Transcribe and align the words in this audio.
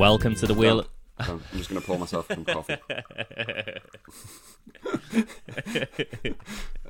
Welcome 0.00 0.34
to 0.36 0.46
the 0.46 0.54
wheel. 0.54 0.86
I'm 1.18 1.42
just 1.52 1.68
going 1.68 1.78
to 1.78 1.86
pour 1.86 1.98
myself 1.98 2.26
some 2.26 2.46
coffee. 2.46 2.78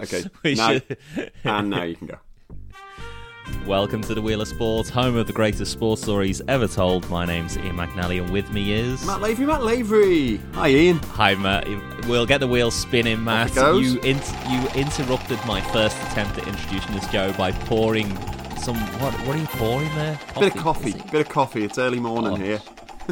okay, 0.00 0.22
We 0.44 0.54
now, 0.54 0.74
should- 0.74 0.96
and 1.42 1.70
now 1.70 1.82
you 1.82 1.96
can 1.96 2.06
go. 2.06 2.18
Welcome 3.66 4.00
to 4.02 4.14
the 4.14 4.22
Wheel 4.22 4.40
of 4.42 4.46
Sports, 4.46 4.90
home 4.90 5.16
of 5.16 5.26
the 5.26 5.32
greatest 5.32 5.72
sports 5.72 6.02
stories 6.02 6.40
ever 6.46 6.68
told. 6.68 7.10
My 7.10 7.24
name's 7.24 7.58
Ian 7.58 7.78
McNally, 7.78 8.22
and 8.22 8.32
with 8.32 8.52
me 8.52 8.74
is 8.74 9.04
Matt 9.04 9.20
Lavery, 9.20 9.46
Matt 9.46 9.64
Lavery. 9.64 10.36
Hi, 10.52 10.68
Ian. 10.68 10.98
Hi, 10.98 11.34
Matt. 11.34 11.66
We'll 12.06 12.26
get 12.26 12.38
the 12.38 12.46
wheel 12.46 12.70
spinning, 12.70 13.24
Matt. 13.24 13.56
You 13.56 13.98
in- 14.02 14.20
you 14.48 14.68
interrupted 14.76 15.40
my 15.48 15.60
first 15.72 15.96
attempt 16.04 16.38
at 16.38 16.46
introducing 16.46 16.94
this 16.94 17.08
Joe 17.08 17.32
by 17.32 17.50
pouring 17.50 18.06
some. 18.58 18.76
What 19.00 19.12
what 19.26 19.34
are 19.34 19.38
you 19.40 19.46
pouring 19.48 19.88
there? 19.96 20.16
A 20.36 20.40
bit 20.40 20.54
of 20.54 20.62
coffee, 20.62 20.92
bit 21.10 21.22
of 21.22 21.28
coffee. 21.28 21.64
It's 21.64 21.76
early 21.76 21.98
morning 21.98 22.34
Oh. 22.34 22.36
here. 22.36 22.62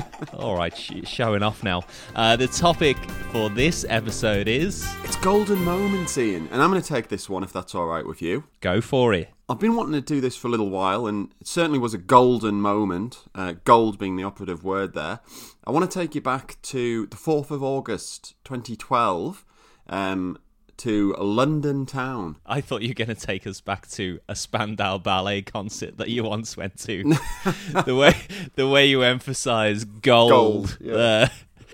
All 0.34 0.56
right, 0.56 0.76
sh- 0.76 1.04
showing 1.04 1.42
off 1.42 1.62
now. 1.62 1.84
Uh, 2.14 2.36
the 2.36 2.46
topic 2.48 2.96
for 3.32 3.48
this 3.50 3.84
episode 3.88 4.48
is 4.48 4.86
It's 5.04 5.16
golden 5.16 5.62
moments, 5.64 6.16
Ian, 6.18 6.48
and 6.52 6.62
I'm 6.62 6.70
going 6.70 6.82
to 6.82 6.88
take 6.88 7.08
this 7.08 7.28
one 7.28 7.42
if 7.42 7.52
that's 7.52 7.74
all 7.74 7.86
right 7.86 8.06
with 8.06 8.20
you. 8.22 8.44
go 8.60 8.80
for 8.80 9.12
it. 9.14 9.30
I've 9.48 9.58
been 9.58 9.76
wanting 9.76 9.94
to 9.94 10.00
do 10.02 10.20
this 10.20 10.36
for 10.36 10.48
a 10.48 10.50
little 10.50 10.68
while, 10.68 11.06
and 11.06 11.32
it 11.40 11.46
certainly 11.46 11.78
was 11.78 11.94
a 11.94 11.98
golden 11.98 12.60
moment. 12.60 13.24
Uh, 13.34 13.54
gold 13.64 13.98
being 13.98 14.16
the 14.16 14.24
operative 14.24 14.62
word 14.62 14.92
there. 14.94 15.20
I 15.64 15.70
want 15.70 15.90
to 15.90 15.98
take 15.98 16.14
you 16.14 16.20
back 16.20 16.58
to 16.62 17.06
the 17.06 17.16
4th 17.16 17.50
of 17.50 17.62
August, 17.62 18.34
2012, 18.44 19.44
um, 19.88 20.38
to 20.78 21.14
London 21.18 21.86
town. 21.86 22.36
I 22.46 22.60
thought 22.60 22.82
you 22.82 22.88
were 22.88 22.94
going 22.94 23.08
to 23.08 23.14
take 23.14 23.46
us 23.46 23.60
back 23.60 23.88
to 23.90 24.20
a 24.28 24.34
Spandau 24.34 24.98
Ballet 24.98 25.42
concert 25.42 25.98
that 25.98 26.08
you 26.08 26.24
once 26.24 26.56
went 26.56 26.78
to. 26.80 27.04
the 27.84 27.94
way 27.94 28.14
the 28.54 28.68
way 28.68 28.86
you 28.86 29.02
emphasise 29.02 29.84
gold. 29.84 30.30
Gold, 30.30 30.78
yeah. 30.80 30.94
there. 30.94 31.30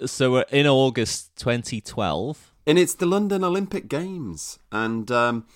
so 0.07 0.33
we're 0.33 0.47
in 0.51 0.67
August 0.67 1.37
2012. 1.37 2.53
And 2.67 2.79
it's 2.79 2.95
the 2.95 3.07
London 3.07 3.45
Olympic 3.45 3.89
Games. 3.89 4.59
And 4.73 5.11
um, 5.11 5.47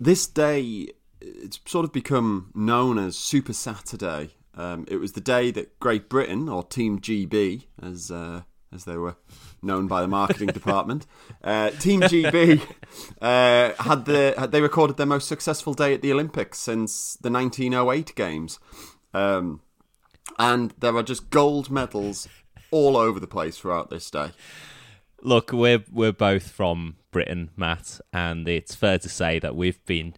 this 0.00 0.26
day, 0.26 0.88
it's 1.20 1.58
sort 1.66 1.84
of 1.84 1.92
become 1.92 2.52
known 2.54 2.98
as 2.98 3.16
Super 3.16 3.52
Saturday. 3.52 4.30
Um, 4.56 4.86
it 4.88 4.96
was 4.96 5.12
the 5.12 5.20
day 5.20 5.50
that 5.50 5.78
Great 5.80 6.08
Britain, 6.08 6.48
or 6.48 6.62
Team 6.62 7.00
GB, 7.00 7.64
as 7.82 8.10
uh, 8.10 8.42
as 8.72 8.84
they 8.84 8.96
were 8.96 9.16
known 9.64 9.86
by 9.86 10.00
the 10.00 10.08
marketing 10.08 10.48
department, 10.48 11.06
uh, 11.44 11.70
Team 11.70 12.00
GB 12.00 12.60
uh, 13.20 13.82
had 13.82 14.04
the 14.04 14.34
had, 14.36 14.52
they 14.52 14.60
recorded 14.60 14.96
their 14.96 15.06
most 15.06 15.28
successful 15.28 15.74
day 15.74 15.94
at 15.94 16.02
the 16.02 16.12
Olympics 16.12 16.58
since 16.58 17.16
the 17.20 17.30
1908 17.30 18.14
Games. 18.14 18.58
Um, 19.12 19.60
and 20.38 20.74
there 20.78 20.96
are 20.96 21.02
just 21.02 21.30
gold 21.30 21.70
medals 21.70 22.28
all 22.70 22.96
over 22.96 23.20
the 23.20 23.26
place 23.26 23.58
throughout 23.58 23.90
this 23.90 24.10
day. 24.10 24.30
Look, 25.22 25.52
we're 25.52 25.84
we're 25.90 26.12
both 26.12 26.50
from 26.50 26.96
Britain, 27.10 27.50
Matt, 27.56 28.00
and 28.12 28.48
it's 28.48 28.74
fair 28.74 28.98
to 28.98 29.08
say 29.08 29.38
that 29.38 29.56
we've 29.56 29.82
been, 29.86 30.14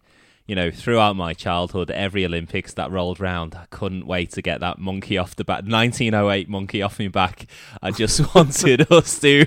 you 0.47 0.55
know, 0.55 0.71
throughout 0.71 1.15
my 1.15 1.33
childhood, 1.33 1.91
every 1.91 2.25
Olympics 2.25 2.73
that 2.73 2.89
rolled 2.89 3.19
round, 3.19 3.53
I 3.53 3.65
couldn't 3.69 4.07
wait 4.07 4.31
to 4.31 4.41
get 4.41 4.61
that 4.61 4.79
monkey 4.79 5.17
off 5.17 5.35
the 5.35 5.43
back, 5.43 5.63
1908 5.65 6.47
monkey 6.47 6.81
off 6.81 6.99
me 6.99 7.09
back. 7.09 7.47
I 7.81 7.91
just 7.91 8.33
wanted 8.35 8.89
us 8.91 9.19
to 9.19 9.45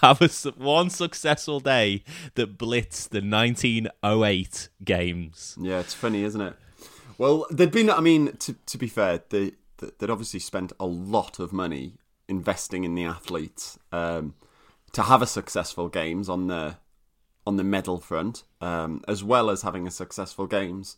have 0.00 0.22
a 0.22 0.28
one 0.56 0.88
successful 0.88 1.58
day 1.58 2.04
that 2.36 2.56
blitzed 2.56 3.08
the 3.08 3.20
1908 3.20 4.68
games. 4.84 5.56
Yeah, 5.60 5.80
it's 5.80 5.94
funny, 5.94 6.22
isn't 6.22 6.40
it? 6.40 6.54
Well, 7.18 7.46
they'd 7.50 7.70
been. 7.70 7.90
I 7.90 8.00
mean, 8.00 8.36
to 8.38 8.54
to 8.54 8.78
be 8.78 8.86
fair, 8.86 9.20
they 9.28 9.52
they'd 9.98 10.10
obviously 10.10 10.40
spent 10.40 10.72
a 10.78 10.86
lot 10.86 11.38
of 11.38 11.52
money 11.52 11.94
investing 12.28 12.84
in 12.84 12.94
the 12.94 13.04
athletes 13.04 13.78
um, 13.92 14.34
to 14.92 15.02
have 15.02 15.20
a 15.20 15.26
successful 15.26 15.88
games 15.88 16.28
on 16.28 16.46
the 16.46 16.76
on 17.50 17.56
the 17.56 17.64
medal 17.64 17.98
front, 17.98 18.44
um, 18.60 19.02
as 19.08 19.20
well 19.24 19.50
as 19.50 19.62
having 19.62 19.86
a 19.86 19.90
successful 19.90 20.46
games. 20.46 20.96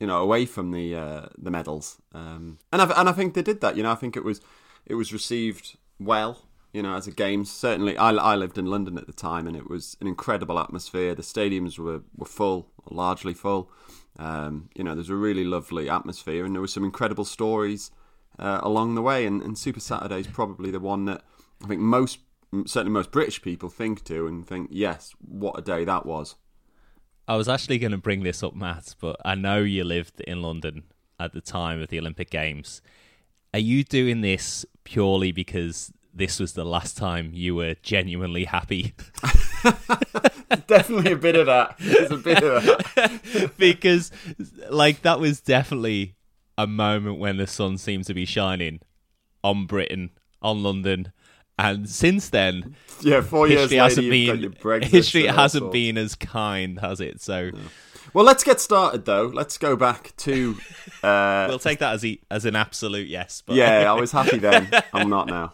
You 0.00 0.08
know, 0.08 0.20
away 0.20 0.44
from 0.46 0.72
the 0.72 0.86
uh, 0.94 1.26
the 1.46 1.50
medals, 1.50 1.86
um, 2.12 2.58
and 2.72 2.82
I 2.82 2.84
and 3.00 3.08
I 3.08 3.12
think 3.12 3.32
they 3.32 3.46
did 3.50 3.60
that. 3.60 3.76
You 3.76 3.82
know, 3.84 3.92
I 3.92 4.00
think 4.02 4.16
it 4.16 4.24
was 4.24 4.40
it 4.84 4.96
was 4.96 5.12
received 5.12 5.76
well. 5.98 6.32
You 6.72 6.82
know, 6.82 6.94
as 6.94 7.06
a 7.06 7.12
game, 7.12 7.46
certainly. 7.46 7.96
I, 7.96 8.10
I 8.10 8.34
lived 8.34 8.58
in 8.58 8.66
London 8.66 8.98
at 8.98 9.06
the 9.06 9.12
time, 9.30 9.46
and 9.46 9.56
it 9.56 9.70
was 9.70 9.96
an 10.02 10.06
incredible 10.06 10.58
atmosphere. 10.58 11.14
The 11.14 11.22
stadiums 11.22 11.78
were, 11.78 12.02
were 12.14 12.26
full, 12.26 12.68
largely 12.90 13.32
full. 13.32 13.70
Um, 14.18 14.68
you 14.74 14.84
know, 14.84 14.94
there's 14.94 15.08
a 15.18 15.22
really 15.28 15.44
lovely 15.44 15.88
atmosphere, 15.88 16.44
and 16.44 16.54
there 16.54 16.60
were 16.60 16.74
some 16.76 16.84
incredible 16.84 17.24
stories 17.24 17.90
uh, 18.38 18.60
along 18.62 18.94
the 18.94 19.02
way. 19.10 19.24
And, 19.24 19.40
and 19.42 19.56
Super 19.56 19.80
Saturday 19.80 20.20
is 20.20 20.26
probably 20.26 20.70
the 20.70 20.80
one 20.80 21.06
that 21.06 21.22
I 21.64 21.66
think 21.68 21.80
most, 21.80 22.18
certainly 22.66 22.92
most 22.92 23.10
British 23.10 23.42
people 23.42 23.68
think 23.68 24.04
to 24.04 24.26
and 24.26 24.46
think, 24.46 24.68
yes, 24.70 25.14
what 25.18 25.58
a 25.58 25.62
day 25.62 25.84
that 25.84 26.06
was. 26.06 26.36
I 27.28 27.36
was 27.36 27.48
actually 27.48 27.78
going 27.78 27.92
to 27.92 27.98
bring 27.98 28.22
this 28.22 28.42
up, 28.42 28.54
Matt, 28.54 28.94
but 29.00 29.16
I 29.24 29.34
know 29.34 29.58
you 29.58 29.82
lived 29.84 30.20
in 30.20 30.42
London 30.42 30.84
at 31.18 31.32
the 31.32 31.40
time 31.40 31.80
of 31.80 31.88
the 31.88 31.98
Olympic 31.98 32.30
Games. 32.30 32.80
Are 33.52 33.60
you 33.60 33.82
doing 33.84 34.20
this 34.20 34.64
purely 34.84 35.32
because 35.32 35.92
this 36.14 36.38
was 36.38 36.52
the 36.52 36.64
last 36.64 36.96
time 36.96 37.30
you 37.34 37.54
were 37.54 37.74
genuinely 37.82 38.44
happy? 38.44 38.94
Definitely 40.66 41.12
a 41.12 41.16
bit 41.16 41.36
of 41.36 41.46
that. 41.46 41.76
There's 41.78 42.10
a 42.12 42.16
bit 42.16 42.42
of 42.42 42.64
that. 42.64 43.52
because, 43.58 44.12
like, 44.70 45.02
that 45.02 45.18
was 45.18 45.40
definitely 45.40 46.14
a 46.56 46.66
moment 46.66 47.18
when 47.18 47.36
the 47.36 47.46
sun 47.46 47.76
seemed 47.76 48.04
to 48.04 48.14
be 48.14 48.24
shining 48.24 48.80
on 49.42 49.66
Britain, 49.66 50.10
on 50.40 50.62
London. 50.62 51.12
And 51.58 51.88
since 51.88 52.28
then, 52.28 52.76
Yeah, 53.00 53.22
four 53.22 53.48
years 53.48 53.70
later, 53.70 53.82
hasn't 53.82 54.06
you've 54.06 54.26
got 54.28 54.38
your 54.40 54.80
been 54.80 54.88
history 54.88 55.26
hasn't 55.26 55.72
been 55.72 55.96
as 55.96 56.14
kind, 56.14 56.78
has 56.80 57.00
it? 57.00 57.22
So 57.22 57.50
Well, 58.12 58.24
let's 58.24 58.44
get 58.44 58.60
started 58.60 59.04
though. 59.06 59.26
Let's 59.26 59.58
go 59.58 59.76
back 59.76 60.14
to. 60.18 60.56
Uh, 61.02 61.46
we'll 61.48 61.58
take 61.60 61.78
that 61.78 61.92
as 61.92 62.04
a, 62.04 62.18
as 62.32 62.44
an 62.46 62.56
absolute 62.56 63.06
yes. 63.06 63.40
But 63.46 63.54
yeah, 63.54 63.92
I 63.92 63.92
was 63.92 64.10
happy 64.20 64.38
then. 64.38 64.68
I'm 64.92 65.08
not 65.08 65.28
now. 65.28 65.52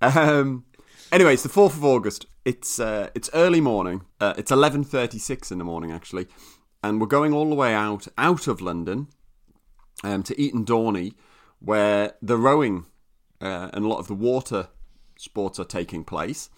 Um, 0.00 0.64
anyway, 1.12 1.34
it's 1.34 1.42
the 1.42 1.50
fourth 1.50 1.76
of 1.76 1.84
August. 1.84 2.24
It's 2.46 2.80
uh, 2.80 3.10
it's 3.14 3.28
early 3.34 3.60
morning. 3.60 4.02
Uh, 4.18 4.32
it's 4.38 4.50
11:36 4.50 5.52
in 5.52 5.58
the 5.58 5.64
morning 5.64 5.92
actually, 5.92 6.26
and 6.82 7.02
we're 7.02 7.06
going 7.06 7.34
all 7.34 7.50
the 7.50 7.54
way 7.54 7.74
out 7.74 8.06
out 8.16 8.46
of 8.46 8.62
London 8.62 9.08
um, 10.02 10.22
to 10.22 10.40
Eton 10.40 10.64
Dorney, 10.64 11.12
where 11.58 12.14
the 12.22 12.38
rowing 12.38 12.86
uh, 13.42 13.68
and 13.74 13.84
a 13.84 13.88
lot 13.88 13.98
of 13.98 14.06
the 14.06 14.14
water 14.14 14.68
sports 15.24 15.58
are 15.58 15.64
taking 15.64 16.04
place. 16.04 16.50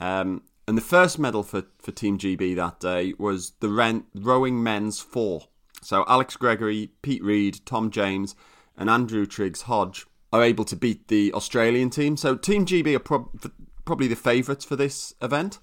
Um, 0.00 0.42
and 0.66 0.76
the 0.76 0.82
first 0.82 1.18
medal 1.18 1.42
for, 1.42 1.64
for 1.78 1.92
Team 1.92 2.18
GB 2.18 2.54
that 2.56 2.78
day 2.78 3.14
was 3.18 3.52
the 3.60 3.70
ren- 3.70 4.04
rowing 4.14 4.62
men's 4.62 5.00
four. 5.00 5.44
So 5.80 6.04
Alex 6.06 6.36
Gregory, 6.36 6.90
Pete 7.02 7.24
Reed, 7.24 7.60
Tom 7.64 7.90
James, 7.90 8.34
and 8.76 8.90
Andrew 8.90 9.24
Triggs 9.24 9.62
Hodge 9.62 10.06
are 10.32 10.42
able 10.42 10.64
to 10.66 10.76
beat 10.76 11.08
the 11.08 11.32
Australian 11.32 11.90
team. 11.90 12.16
So 12.16 12.36
Team 12.36 12.66
GB 12.66 12.94
are 12.94 12.98
prob- 12.98 13.50
probably 13.84 14.08
the 14.08 14.16
favourites 14.16 14.64
for 14.64 14.76
this 14.76 15.14
event, 15.22 15.58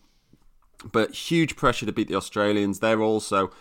but 0.92 1.12
huge 1.12 1.56
pressure 1.56 1.86
to 1.86 1.92
beat 1.92 2.08
the 2.08 2.16
Australians. 2.16 2.80
They're 2.80 3.02
also 3.02 3.52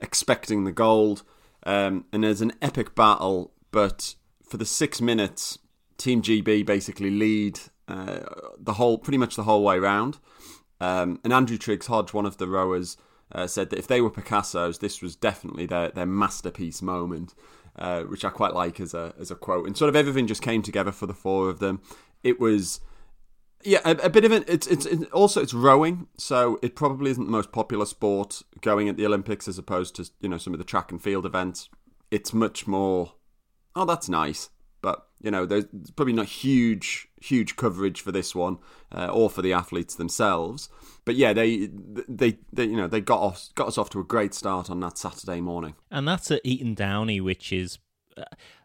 expecting 0.00 0.64
the 0.64 0.72
gold, 0.72 1.22
um, 1.64 2.06
and 2.12 2.24
there's 2.24 2.40
an 2.40 2.52
epic 2.62 2.94
battle. 2.94 3.52
But 3.70 4.14
for 4.48 4.56
the 4.56 4.64
six 4.64 5.00
minutes, 5.00 5.58
Team 5.98 6.22
GB 6.22 6.64
basically 6.64 7.10
lead 7.10 7.60
uh, 7.88 8.20
the 8.58 8.74
whole, 8.74 8.98
pretty 8.98 9.18
much 9.18 9.36
the 9.36 9.44
whole 9.44 9.62
way 9.62 9.78
round. 9.78 10.18
Um, 10.80 11.20
and 11.24 11.32
Andrew 11.32 11.58
Triggs 11.58 11.86
Hodge, 11.86 12.12
one 12.12 12.26
of 12.26 12.38
the 12.38 12.48
rowers, 12.48 12.96
uh, 13.32 13.46
said 13.46 13.70
that 13.70 13.78
if 13.78 13.86
they 13.86 14.00
were 14.00 14.10
Picasso's, 14.10 14.78
this 14.78 15.00
was 15.00 15.16
definitely 15.16 15.66
their, 15.66 15.90
their 15.90 16.06
masterpiece 16.06 16.82
moment, 16.82 17.34
uh, 17.76 18.02
which 18.02 18.24
I 18.24 18.30
quite 18.30 18.54
like 18.54 18.80
as 18.80 18.94
a 18.94 19.14
as 19.18 19.30
a 19.30 19.34
quote. 19.34 19.66
And 19.66 19.76
sort 19.76 19.88
of 19.88 19.96
everything 19.96 20.26
just 20.26 20.42
came 20.42 20.62
together 20.62 20.92
for 20.92 21.06
the 21.06 21.14
four 21.14 21.48
of 21.48 21.58
them. 21.58 21.80
It 22.22 22.38
was 22.38 22.80
yeah, 23.64 23.80
a, 23.84 23.92
a 23.92 24.10
bit 24.10 24.24
of 24.24 24.32
it. 24.32 24.48
It's, 24.48 24.66
it's 24.66 24.86
it's 24.86 25.04
also 25.10 25.40
it's 25.40 25.54
rowing, 25.54 26.06
so 26.18 26.58
it 26.62 26.76
probably 26.76 27.10
isn't 27.10 27.24
the 27.24 27.30
most 27.30 27.50
popular 27.50 27.86
sport 27.86 28.42
going 28.60 28.88
at 28.88 28.96
the 28.96 29.06
Olympics 29.06 29.48
as 29.48 29.58
opposed 29.58 29.96
to 29.96 30.10
you 30.20 30.28
know 30.28 30.38
some 30.38 30.52
of 30.52 30.58
the 30.58 30.64
track 30.64 30.92
and 30.92 31.02
field 31.02 31.24
events. 31.24 31.70
It's 32.10 32.32
much 32.32 32.66
more. 32.66 33.14
Oh, 33.74 33.84
that's 33.86 34.08
nice, 34.08 34.50
but 34.84 35.06
you 35.18 35.30
know 35.30 35.46
there's 35.46 35.64
probably 35.96 36.12
not 36.12 36.26
huge 36.26 37.08
huge 37.18 37.56
coverage 37.56 38.02
for 38.02 38.12
this 38.12 38.34
one 38.34 38.58
uh, 38.92 39.06
or 39.06 39.30
for 39.30 39.40
the 39.40 39.50
athletes 39.50 39.94
themselves. 39.94 40.68
But 41.06 41.14
yeah, 41.14 41.32
they, 41.32 41.70
they 42.06 42.36
they 42.52 42.64
you 42.64 42.76
know 42.76 42.86
they 42.86 43.00
got 43.00 43.22
us 43.22 43.50
got 43.54 43.66
us 43.66 43.78
off 43.78 43.88
to 43.90 44.00
a 44.00 44.04
great 44.04 44.34
start 44.34 44.68
on 44.68 44.80
that 44.80 44.98
Saturday 44.98 45.40
morning. 45.40 45.74
and 45.90 46.06
that's 46.06 46.30
at 46.30 46.42
Eton 46.44 46.76
Dorney, 46.76 47.22
which 47.22 47.50
is 47.50 47.78
uh, 48.18 48.24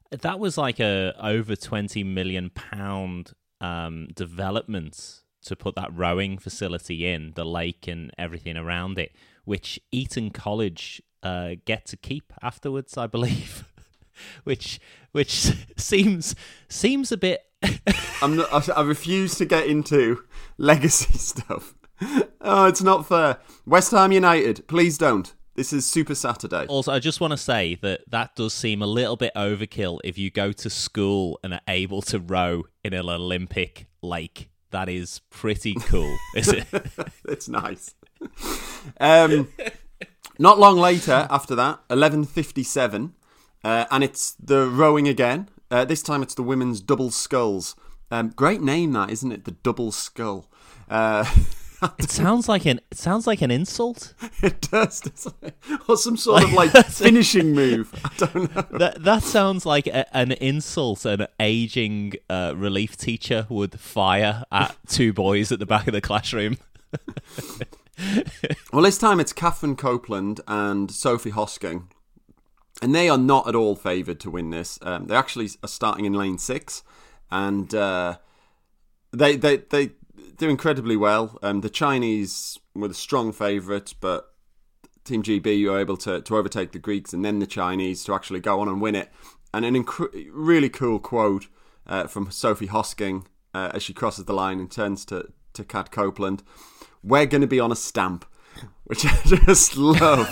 that 0.10 0.40
was 0.40 0.58
like 0.58 0.82
a 0.82 1.16
over 1.22 1.56
twenty 1.56 2.04
million 2.04 2.50
pound 2.50 3.32
um, 3.62 4.10
development 4.14 5.22
to 5.46 5.56
put 5.56 5.76
that 5.76 5.96
rowing 5.96 6.38
facility 6.38 7.08
in 7.08 7.32
the 7.36 7.46
lake 7.46 7.88
and 7.88 8.12
everything 8.18 8.58
around 8.58 9.00
it, 9.00 9.16
which 9.46 9.80
Eton 9.94 10.32
College 10.32 11.02
uh, 11.24 11.52
get 11.66 11.86
to 11.88 11.98
keep 11.98 12.34
afterwards, 12.42 12.98
I 12.98 13.08
believe. 13.08 13.66
which 14.44 14.80
which 15.12 15.52
seems 15.78 16.36
seems 16.68 17.12
a 17.12 17.18
bit 17.18 17.42
I'm 18.22 18.38
not, 18.38 18.70
I, 18.70 18.74
I 18.74 18.82
refuse 18.84 19.36
to 19.36 19.46
get 19.46 19.68
into 19.68 20.24
legacy 20.58 21.14
stuff. 21.18 21.74
Oh, 22.42 22.66
it's 22.66 22.82
not 22.82 23.08
fair. 23.08 23.38
West 23.66 23.92
Ham 23.92 24.12
United, 24.12 24.68
please 24.68 24.98
don't. 24.98 25.34
This 25.56 25.74
is 25.74 25.86
Super 25.86 26.16
Saturday. 26.16 26.66
Also, 26.68 26.94
I 26.94 27.00
just 27.00 27.20
want 27.20 27.32
to 27.32 27.38
say 27.38 27.76
that 27.82 28.10
that 28.10 28.34
does 28.36 28.54
seem 28.54 28.82
a 28.82 28.88
little 28.88 29.18
bit 29.18 29.34
overkill 29.36 30.00
if 30.06 30.18
you 30.18 30.32
go 30.32 30.54
to 30.54 30.70
school 30.70 31.38
and 31.44 31.54
are 31.54 31.62
able 31.68 32.02
to 32.04 32.20
row 32.20 32.64
in 32.84 32.94
an 32.94 33.10
Olympic 33.10 33.88
lake. 34.02 34.50
That 34.72 34.88
is 34.88 35.20
pretty 35.30 35.74
cool, 35.74 36.16
is 36.36 36.48
it? 36.48 36.66
it's 37.28 37.50
nice. 37.50 37.96
Um, 39.02 39.50
not 40.38 40.60
long 40.60 40.78
later, 40.78 41.28
after 41.30 41.56
that, 41.56 41.80
eleven 41.90 42.24
fifty-seven, 42.24 43.16
uh, 43.64 43.86
and 43.92 44.04
it's 44.04 44.32
the 44.34 44.68
rowing 44.68 45.08
again. 45.08 45.50
Uh, 45.72 45.86
this 45.86 46.02
time, 46.02 46.24
it's 46.24 46.36
the 46.36 46.44
women's 46.44 46.82
double 46.82 47.12
sculls. 47.12 47.76
Um, 48.12 48.30
great 48.30 48.62
name, 48.62 48.94
that 48.94 49.10
isn't 49.12 49.32
it? 49.32 49.46
The 49.46 49.52
double 49.52 49.92
skull. 49.92 50.48
Uh, 50.90 51.26
it 52.00 52.10
sounds 52.10 52.50
like 52.50 52.66
an 52.66 52.80
it 52.92 52.98
sounds 52.98 53.28
like 53.28 53.42
an 53.42 53.52
insult. 53.52 54.14
it 54.42 54.62
does, 54.62 55.02
doesn't 55.02 55.36
it? 55.42 55.56
Or 55.88 55.98
some 55.98 56.18
sort 56.18 56.44
of 56.44 56.54
like 56.54 56.72
finishing 56.88 57.54
move. 57.54 57.94
I 58.04 58.12
don't 58.18 58.56
know. 58.56 58.78
That 58.78 59.04
that 59.04 59.24
sounds 59.24 59.66
like 59.66 59.88
a, 59.88 60.16
an 60.16 60.32
insult 60.34 61.06
an 61.06 61.28
aging 61.40 62.14
uh, 62.30 62.54
relief 62.56 62.98
teacher 62.98 63.46
would 63.50 63.80
fire 63.80 64.44
at 64.52 64.76
two 64.88 65.14
boys 65.14 65.52
at 65.52 65.60
the 65.60 65.66
back 65.66 65.88
of 65.88 65.94
the 65.94 66.02
classroom. 66.02 66.58
well, 68.74 68.84
this 68.84 68.98
time 68.98 69.20
it's 69.20 69.34
Katherine 69.34 69.76
Copeland 69.76 70.42
and 70.48 70.90
Sophie 70.90 71.32
Hosking, 71.32 71.84
and 72.82 72.96
they 72.96 73.10
are 73.10 73.18
not 73.18 73.48
at 73.48 73.56
all 73.56 73.76
favoured 73.76 74.20
to 74.22 74.32
win 74.32 74.50
this. 74.50 74.80
Um, 74.82 75.08
they 75.08 75.16
actually 75.16 75.50
are 75.64 75.68
starting 75.68 76.06
in 76.06 76.14
lane 76.14 76.38
six, 76.38 76.84
and 77.30 77.74
uh, 77.74 78.18
they 79.12 79.36
they 79.36 79.58
they 79.58 79.92
do 80.38 80.50
incredibly 80.50 80.96
well. 80.96 81.38
Um, 81.44 81.62
the 81.62 81.70
Chinese 81.70 82.60
were 82.74 82.88
the 82.88 82.94
strong 82.94 83.32
favourite, 83.32 83.94
but 84.00 84.34
Team 85.04 85.24
GB 85.24 85.66
were 85.66 85.80
able 85.80 85.98
to, 85.98 86.22
to 86.22 86.38
overtake 86.38 86.72
the 86.72 86.80
Greeks 86.80 87.14
and 87.14 87.26
then 87.26 87.40
the 87.40 87.48
Chinese 87.48 88.04
to 88.04 88.14
actually 88.14 88.40
go 88.40 88.60
on 88.60 88.68
and 88.68 88.82
win 88.82 88.96
it. 88.96 89.12
And 89.54 89.66
an 89.66 89.76
inc- 89.76 90.30
really 90.32 90.70
cool 90.70 91.00
quote 91.00 91.48
uh, 91.88 92.08
from 92.08 92.30
Sophie 92.32 92.68
Hosking 92.68 93.26
uh, 93.54 93.72
as 93.74 93.82
she 93.82 93.94
crosses 93.94 94.26
the 94.26 94.34
line 94.34 94.60
and 94.60 94.70
turns 94.70 95.06
to, 95.06 95.32
to 95.54 95.64
Kat 95.64 95.92
Copeland. 95.92 96.44
We're 97.02 97.26
going 97.26 97.42
to 97.42 97.48
be 97.48 97.60
on 97.60 97.72
a 97.72 97.76
stamp, 97.76 98.26
which 98.90 99.06
I 99.08 99.16
just 99.24 99.78
love. 99.78 100.28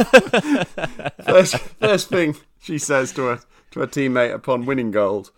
first, 1.23 1.57
first 1.79 2.09
thing 2.09 2.35
she 2.59 2.79
says 2.79 3.13
to 3.13 3.25
her, 3.25 3.39
to 3.71 3.81
her 3.81 3.87
teammate 3.87 4.33
upon 4.33 4.65
winning 4.65 4.89
gold, 4.89 5.29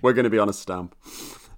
we're 0.00 0.14
going 0.14 0.24
to 0.24 0.30
be 0.30 0.38
on 0.38 0.48
a 0.48 0.54
stamp. 0.54 0.96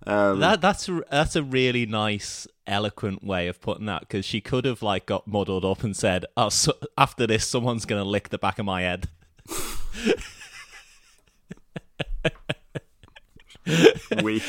Um, 0.07 0.41
that 0.41 0.61
that's 0.61 0.91
that's 1.11 1.37
a 1.37 1.43
really 1.43 1.87
nice, 1.87 2.49
eloquent 2.67 3.25
way 3.25 3.47
of 3.47 3.61
putting 3.61 3.87
that 3.87 4.01
because 4.01 4.25
she 4.25 4.41
could 4.41 4.65
have 4.65 4.83
like 4.83 5.07
got 5.07 5.29
muddled 5.29 5.65
up 5.65 5.85
and 5.85 5.97
said, 5.97 6.27
"Oh, 6.37 6.49
so, 6.49 6.75
after 6.99 7.29
this, 7.29 7.49
someone's 7.49 7.87
gonna 7.87 8.05
lick 8.05 8.31
the 8.31 8.37
back 8.37 8.59
of 8.59 8.67
my 8.67 8.83
head." 8.83 9.09
Weak. 14.23 14.43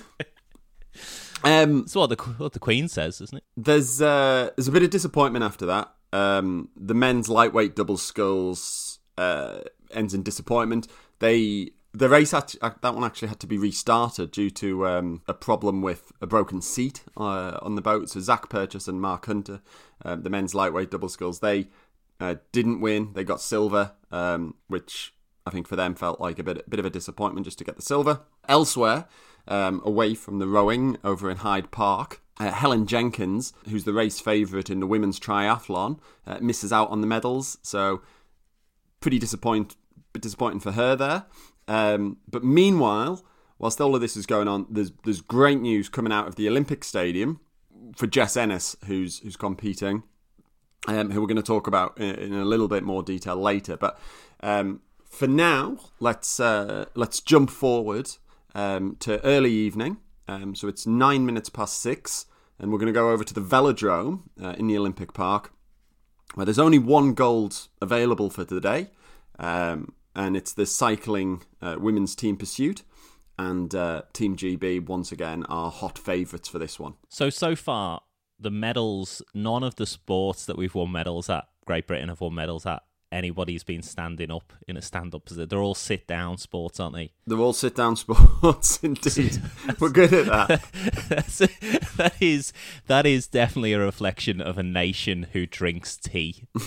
um, 1.48 1.80
That's 1.80 1.94
what 1.94 2.10
the 2.10 2.16
what 2.36 2.52
the 2.52 2.58
Queen 2.58 2.88
says, 2.88 3.20
isn't 3.20 3.38
it? 3.38 3.44
There's 3.56 4.00
uh, 4.00 4.50
there's 4.56 4.68
a 4.68 4.72
bit 4.72 4.82
of 4.82 4.90
disappointment 4.90 5.44
after 5.44 5.66
that. 5.66 5.92
Um, 6.12 6.70
the 6.76 6.94
men's 6.94 7.28
lightweight 7.28 7.76
double 7.76 7.96
sculls 7.96 8.98
uh, 9.16 9.60
ends 9.90 10.14
in 10.14 10.22
disappointment. 10.22 10.88
They 11.18 11.72
the 11.92 12.08
race 12.08 12.30
had 12.32 12.48
to, 12.48 12.58
uh, 12.64 12.70
that 12.82 12.94
one 12.94 13.04
actually 13.04 13.28
had 13.28 13.40
to 13.40 13.46
be 13.46 13.58
restarted 13.58 14.30
due 14.30 14.50
to 14.50 14.86
um, 14.86 15.22
a 15.26 15.34
problem 15.34 15.82
with 15.82 16.12
a 16.20 16.26
broken 16.26 16.60
seat 16.60 17.02
uh, 17.16 17.58
on 17.62 17.74
the 17.74 17.82
boat. 17.82 18.10
So 18.10 18.20
Zac 18.20 18.48
Purchase 18.48 18.88
and 18.88 19.00
Mark 19.00 19.26
Hunter, 19.26 19.60
um, 20.04 20.22
the 20.22 20.30
men's 20.30 20.54
lightweight 20.54 20.90
double 20.90 21.08
sculls, 21.08 21.40
they 21.40 21.68
uh, 22.20 22.36
didn't 22.52 22.80
win. 22.80 23.12
They 23.14 23.24
got 23.24 23.40
silver, 23.40 23.92
um, 24.10 24.54
which 24.68 25.14
I 25.46 25.50
think 25.50 25.66
for 25.66 25.76
them 25.76 25.94
felt 25.94 26.20
like 26.20 26.38
a 26.38 26.44
bit 26.44 26.58
a 26.66 26.70
bit 26.70 26.80
of 26.80 26.86
a 26.86 26.90
disappointment 26.90 27.46
just 27.46 27.58
to 27.58 27.64
get 27.64 27.76
the 27.76 27.82
silver. 27.82 28.20
Elsewhere, 28.48 29.06
um, 29.48 29.82
away 29.84 30.14
from 30.14 30.38
the 30.38 30.46
rowing 30.46 30.96
over 31.02 31.30
in 31.30 31.38
Hyde 31.38 31.70
Park. 31.70 32.20
Uh, 32.38 32.52
Helen 32.52 32.86
Jenkins, 32.86 33.52
who's 33.68 33.82
the 33.82 33.92
race 33.92 34.20
favourite 34.20 34.70
in 34.70 34.78
the 34.78 34.86
women's 34.86 35.18
triathlon, 35.18 35.98
uh, 36.24 36.38
misses 36.40 36.72
out 36.72 36.88
on 36.90 37.00
the 37.00 37.06
medals. 37.06 37.58
So 37.62 38.02
pretty 39.00 39.18
disappoint, 39.18 39.74
disappointing 40.12 40.60
for 40.60 40.72
her 40.72 40.94
there. 40.94 41.26
Um, 41.66 42.18
but 42.28 42.44
meanwhile, 42.44 43.24
whilst 43.58 43.80
all 43.80 43.94
of 43.94 44.00
this 44.00 44.16
is 44.16 44.24
going 44.24 44.46
on, 44.46 44.66
there's 44.70 44.92
there's 45.04 45.20
great 45.20 45.60
news 45.60 45.88
coming 45.88 46.12
out 46.12 46.28
of 46.28 46.36
the 46.36 46.48
Olympic 46.48 46.84
Stadium 46.84 47.40
for 47.96 48.06
Jess 48.06 48.36
Ennis, 48.36 48.76
who's 48.86 49.18
who's 49.18 49.36
competing, 49.36 50.04
um, 50.86 51.10
who 51.10 51.20
we're 51.20 51.26
going 51.26 51.36
to 51.36 51.42
talk 51.42 51.66
about 51.66 51.98
in, 51.98 52.14
in, 52.14 52.32
a 52.34 52.44
little 52.44 52.68
bit 52.68 52.84
more 52.84 53.02
detail 53.02 53.36
later. 53.36 53.76
But 53.76 53.98
um, 54.40 54.80
for 55.04 55.26
now, 55.26 55.78
let's 56.00 56.40
uh, 56.40 56.86
let's 56.94 57.20
jump 57.20 57.50
forward 57.50 58.10
um, 58.54 58.96
to 59.00 59.24
early 59.24 59.52
evening. 59.52 59.98
Um, 60.26 60.54
so 60.54 60.68
it's 60.68 60.86
nine 60.86 61.24
minutes 61.24 61.48
past 61.48 61.80
six, 61.80 62.26
and 62.58 62.70
we're 62.70 62.78
going 62.78 62.92
to 62.92 62.98
go 62.98 63.10
over 63.10 63.24
to 63.24 63.34
the 63.34 63.40
Velodrome 63.40 64.22
uh, 64.42 64.54
in 64.58 64.66
the 64.66 64.76
Olympic 64.76 65.12
Park, 65.14 65.52
where 66.34 66.44
there's 66.44 66.58
only 66.58 66.78
one 66.78 67.14
gold 67.14 67.68
available 67.80 68.30
for 68.30 68.44
today. 68.44 68.90
Um, 69.38 69.94
and 70.14 70.36
it's 70.36 70.52
the 70.52 70.66
cycling 70.66 71.42
uh, 71.62 71.76
women's 71.78 72.14
team 72.14 72.36
pursuit. 72.36 72.82
And 73.40 73.72
uh, 73.72 74.02
Team 74.12 74.36
GB, 74.36 74.84
once 74.86 75.12
again, 75.12 75.44
are 75.44 75.70
hot 75.70 75.96
favourites 75.96 76.48
for 76.48 76.58
this 76.58 76.80
one. 76.80 76.94
So, 77.08 77.30
so 77.30 77.54
far, 77.54 78.02
the 78.38 78.50
medals, 78.50 79.22
none 79.32 79.62
of 79.62 79.76
the 79.76 79.86
sports 79.86 80.44
that 80.46 80.58
we've 80.58 80.74
won 80.74 80.90
medals 80.90 81.30
at, 81.30 81.46
Great 81.64 81.86
Britain 81.86 82.08
have 82.08 82.20
won 82.20 82.34
medals 82.34 82.66
at, 82.66 82.82
anybody's 83.10 83.64
been 83.64 83.82
standing 83.82 84.30
up 84.30 84.52
in 84.66 84.76
a 84.76 84.82
stand 84.82 85.14
up 85.14 85.24
position. 85.24 85.48
They're 85.48 85.62
all 85.62 85.74
sit 85.74 86.06
down 86.06 86.38
sports, 86.38 86.78
aren't 86.80 86.94
they? 86.94 87.12
They're 87.26 87.38
all 87.38 87.52
sit 87.52 87.74
down 87.74 87.96
sports, 87.96 88.78
indeed. 88.82 89.40
We're 89.80 89.90
good 89.90 90.12
at 90.12 90.26
that. 90.26 90.62
that 91.96 92.14
is 92.20 92.52
that 92.86 93.06
is 93.06 93.26
definitely 93.26 93.72
a 93.72 93.78
reflection 93.78 94.40
of 94.40 94.58
a 94.58 94.62
nation 94.62 95.26
who 95.32 95.46
drinks 95.46 95.96
tea. 95.96 96.44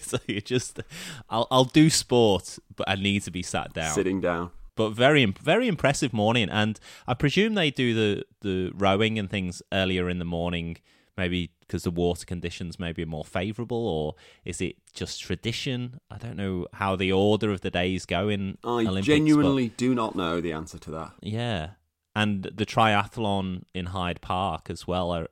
so 0.00 0.18
you 0.26 0.40
just, 0.40 0.80
I'll 1.28 1.46
I'll 1.50 1.64
do 1.64 1.90
sport, 1.90 2.58
but 2.74 2.88
I 2.88 2.94
need 2.96 3.22
to 3.22 3.30
be 3.30 3.42
sat 3.42 3.72
down, 3.72 3.92
sitting 3.94 4.20
down. 4.20 4.50
But 4.74 4.90
very 4.90 5.24
very 5.24 5.68
impressive 5.68 6.12
morning, 6.12 6.48
and 6.48 6.78
I 7.06 7.14
presume 7.14 7.54
they 7.54 7.70
do 7.70 7.94
the 7.94 8.24
the 8.40 8.72
rowing 8.74 9.18
and 9.18 9.30
things 9.30 9.62
earlier 9.72 10.08
in 10.08 10.18
the 10.18 10.24
morning 10.24 10.78
maybe 11.16 11.50
because 11.60 11.84
the 11.84 11.90
water 11.90 12.24
conditions 12.24 12.78
maybe 12.78 13.02
are 13.02 13.06
more 13.06 13.24
favourable, 13.24 13.86
or 13.86 14.14
is 14.44 14.60
it 14.60 14.76
just 14.92 15.20
tradition? 15.20 16.00
I 16.10 16.18
don't 16.18 16.36
know 16.36 16.66
how 16.74 16.96
the 16.96 17.12
order 17.12 17.50
of 17.50 17.60
the 17.60 17.70
days 17.70 18.06
go 18.06 18.28
in. 18.28 18.58
I 18.64 18.68
Olympics, 18.68 19.06
genuinely 19.06 19.68
but... 19.68 19.76
do 19.78 19.94
not 19.94 20.14
know 20.14 20.40
the 20.40 20.52
answer 20.52 20.78
to 20.78 20.90
that. 20.92 21.12
Yeah, 21.20 21.70
and 22.14 22.42
the 22.42 22.66
triathlon 22.66 23.62
in 23.74 23.86
Hyde 23.86 24.20
Park 24.20 24.68
as 24.70 24.86
well. 24.86 25.12
I, 25.12 25.26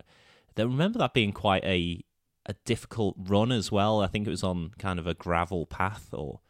I 0.56 0.62
remember 0.62 0.99
that 0.99 1.14
being 1.14 1.32
quite 1.32 1.64
a 1.64 2.04
a 2.46 2.54
difficult 2.64 3.16
run 3.18 3.52
as 3.52 3.70
well. 3.70 4.00
I 4.00 4.06
think 4.06 4.26
it 4.26 4.30
was 4.30 4.42
on 4.42 4.70
kind 4.78 4.99
of 4.99 5.06
a 5.06 5.14
gravel 5.14 5.66
path, 5.66 6.08
or 6.12 6.40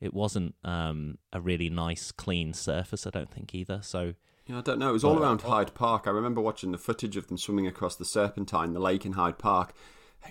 it 0.00 0.12
wasn't 0.12 0.54
um, 0.64 1.18
a 1.32 1.40
really 1.40 1.70
nice, 1.70 2.12
clean 2.12 2.52
surface. 2.52 3.06
I 3.06 3.10
don't 3.10 3.30
think 3.30 3.54
either. 3.54 3.80
So 3.82 4.14
yeah, 4.46 4.58
I 4.58 4.60
don't 4.60 4.78
know. 4.78 4.90
It 4.90 4.94
was 4.94 5.04
all 5.04 5.18
around 5.18 5.42
Hyde 5.42 5.74
Park. 5.74 6.06
I 6.06 6.10
remember 6.10 6.40
watching 6.40 6.72
the 6.72 6.78
footage 6.78 7.16
of 7.16 7.28
them 7.28 7.38
swimming 7.38 7.66
across 7.66 7.96
the 7.96 8.04
Serpentine, 8.04 8.72
the 8.72 8.80
lake 8.80 9.06
in 9.06 9.12
Hyde 9.12 9.38
Park. 9.38 9.72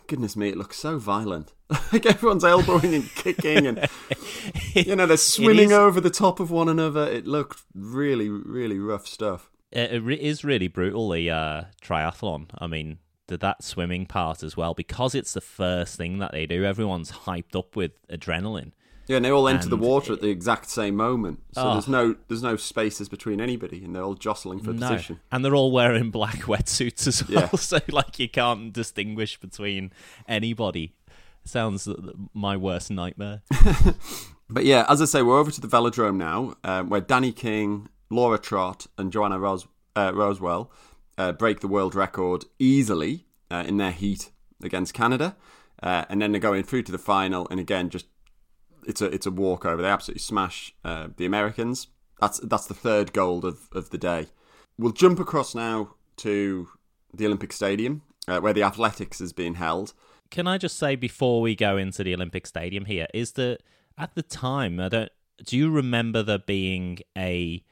Goodness 0.07 0.35
me, 0.35 0.49
it 0.49 0.57
looks 0.57 0.77
so 0.77 0.97
violent. 0.97 1.53
like 1.93 2.05
everyone's 2.05 2.43
elbowing 2.43 2.93
and 2.93 3.09
kicking, 3.15 3.67
and 3.67 3.87
you 4.73 4.95
know 4.95 5.05
they're 5.05 5.17
swimming 5.17 5.73
over 5.73 5.99
the 5.99 6.09
top 6.09 6.39
of 6.39 6.49
one 6.49 6.69
another. 6.69 7.05
It 7.07 7.27
looked 7.27 7.63
really, 7.73 8.29
really 8.29 8.79
rough 8.79 9.05
stuff. 9.05 9.49
It 9.71 9.91
is 10.21 10.43
really 10.43 10.67
brutal. 10.67 11.09
The 11.09 11.29
uh, 11.29 11.63
triathlon. 11.81 12.49
I 12.57 12.67
mean, 12.67 12.99
the, 13.27 13.37
that 13.37 13.63
swimming 13.63 14.05
part 14.05 14.43
as 14.43 14.55
well, 14.57 14.73
because 14.73 15.15
it's 15.15 15.33
the 15.33 15.41
first 15.41 15.97
thing 15.97 16.19
that 16.19 16.31
they 16.31 16.45
do. 16.45 16.63
Everyone's 16.65 17.11
hyped 17.11 17.55
up 17.55 17.75
with 17.75 17.91
adrenaline. 18.07 18.71
Yeah, 19.11 19.17
and 19.17 19.25
they 19.25 19.29
all 19.29 19.49
enter 19.49 19.67
the 19.67 19.75
water 19.75 20.13
at 20.13 20.21
the 20.21 20.29
exact 20.29 20.69
same 20.69 20.95
moment. 20.95 21.41
So 21.51 21.61
oh. 21.61 21.73
there's 21.73 21.89
no 21.89 22.15
there's 22.29 22.41
no 22.41 22.55
spaces 22.55 23.09
between 23.09 23.41
anybody, 23.41 23.83
and 23.83 23.93
they're 23.93 24.03
all 24.03 24.13
jostling 24.13 24.61
for 24.61 24.71
no. 24.71 24.87
position. 24.87 25.19
And 25.33 25.43
they're 25.43 25.53
all 25.53 25.73
wearing 25.73 26.11
black 26.11 26.43
wetsuits 26.43 27.07
as 27.07 27.27
well, 27.27 27.41
yeah. 27.41 27.49
so 27.57 27.79
like 27.89 28.19
you 28.19 28.29
can't 28.29 28.71
distinguish 28.71 29.37
between 29.37 29.91
anybody. 30.29 30.95
Sounds 31.43 31.89
my 32.33 32.55
worst 32.55 32.89
nightmare. 32.89 33.41
but 34.49 34.63
yeah, 34.63 34.85
as 34.87 35.01
I 35.01 35.05
say, 35.05 35.21
we're 35.21 35.39
over 35.39 35.51
to 35.51 35.59
the 35.59 35.67
velodrome 35.67 36.15
now, 36.15 36.55
um, 36.63 36.87
where 36.89 37.01
Dani 37.01 37.35
King, 37.35 37.89
Laura 38.09 38.37
Trott, 38.37 38.87
and 38.97 39.11
Joanna 39.11 39.39
Ros- 39.39 39.67
uh, 39.93 40.13
Rosewell 40.13 40.69
uh, 41.17 41.33
break 41.33 41.59
the 41.59 41.67
world 41.67 41.95
record 41.95 42.45
easily 42.59 43.25
uh, 43.49 43.65
in 43.67 43.75
their 43.75 43.91
heat 43.91 44.31
against 44.63 44.93
Canada. 44.93 45.35
Uh, 45.83 46.05
and 46.09 46.21
then 46.21 46.31
they're 46.31 46.39
going 46.39 46.63
through 46.63 46.83
to 46.83 46.91
the 46.91 46.99
final, 46.99 47.47
and 47.49 47.59
again, 47.59 47.89
just 47.89 48.05
it's 48.85 49.01
a 49.01 49.05
it's 49.05 49.25
a 49.25 49.31
walkover. 49.31 49.81
They 49.81 49.89
absolutely 49.89 50.21
smash 50.21 50.73
uh, 50.83 51.09
the 51.17 51.25
Americans. 51.25 51.87
that's 52.19 52.39
that's 52.39 52.67
the 52.67 52.73
third 52.73 53.13
gold 53.13 53.45
of, 53.45 53.69
of 53.71 53.89
the 53.89 53.97
day. 53.97 54.27
We'll 54.77 54.93
jump 54.93 55.19
across 55.19 55.53
now 55.53 55.95
to 56.17 56.69
the 57.13 57.25
Olympic 57.25 57.53
Stadium, 57.53 58.03
uh, 58.27 58.39
where 58.39 58.53
the 58.53 58.63
athletics 58.63 59.21
is 59.21 59.33
being 59.33 59.55
held. 59.55 59.93
Can 60.29 60.47
I 60.47 60.57
just 60.57 60.77
say 60.77 60.95
before 60.95 61.41
we 61.41 61.55
go 61.55 61.77
into 61.77 62.03
the 62.03 62.13
Olympic 62.13 62.47
Stadium 62.47 62.85
here 62.85 63.07
is 63.13 63.33
that 63.33 63.59
at 63.97 64.15
the 64.15 64.23
time 64.23 64.79
I 64.79 64.89
don't 64.89 65.11
do 65.45 65.57
you 65.57 65.69
remember 65.69 66.23
there 66.23 66.39
being 66.39 66.99
a 67.17 67.63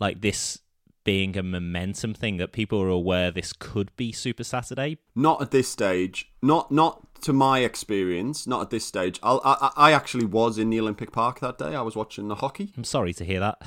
like 0.00 0.20
this 0.20 0.60
being 1.04 1.36
a 1.38 1.42
momentum 1.42 2.12
thing 2.14 2.36
that 2.38 2.52
people 2.52 2.82
are 2.82 2.88
aware 2.88 3.30
this 3.30 3.52
could 3.52 3.94
be 3.96 4.10
Super 4.10 4.42
Saturday? 4.44 4.98
Not 5.14 5.40
at 5.40 5.52
this 5.52 5.68
stage. 5.68 6.32
Not 6.42 6.72
not 6.72 7.05
to 7.22 7.32
my 7.32 7.60
experience. 7.60 8.46
Not 8.46 8.62
at 8.62 8.70
this 8.70 8.84
stage. 8.84 9.18
I'll, 9.22 9.40
I 9.44 9.70
I 9.76 9.92
actually 9.92 10.26
was 10.26 10.58
in 10.58 10.70
the 10.70 10.80
Olympic 10.80 11.12
Park 11.12 11.40
that 11.40 11.58
day. 11.58 11.74
I 11.74 11.82
was 11.82 11.96
watching 11.96 12.28
the 12.28 12.36
hockey. 12.36 12.72
I'm 12.76 12.84
sorry 12.84 13.12
to 13.14 13.24
hear 13.24 13.40
that. 13.40 13.62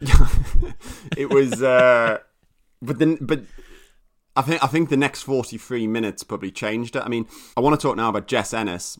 it 1.16 1.30
was, 1.30 1.62
uh, 1.62 2.18
but 2.82 2.98
then 2.98 3.18
but. 3.20 3.42
I 4.36 4.42
think 4.42 4.64
I 4.64 4.66
think 4.66 4.88
the 4.88 4.96
next 4.96 5.22
forty 5.22 5.56
three 5.58 5.86
minutes 5.86 6.24
probably 6.24 6.50
changed 6.50 6.96
it. 6.96 7.02
I 7.04 7.08
mean, 7.08 7.28
I 7.56 7.60
want 7.60 7.78
to 7.78 7.86
talk 7.86 7.96
now 7.96 8.08
about 8.08 8.26
Jess 8.26 8.52
Ennis. 8.52 8.98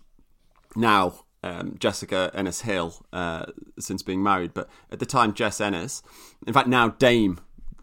Now, 0.77 1.25
um, 1.43 1.77
Jessica 1.79 2.31
Ennis 2.35 2.63
Hill, 2.63 3.05
uh, 3.13 3.47
since 3.79 4.03
being 4.03 4.23
married, 4.23 4.55
but 4.55 4.69
at 4.93 5.01
the 5.01 5.07
time, 5.07 5.35
Jess 5.35 5.61
Ennis. 5.61 6.03
In 6.47 6.53
fact, 6.53 6.69
now 6.69 6.89
Dame 6.89 7.41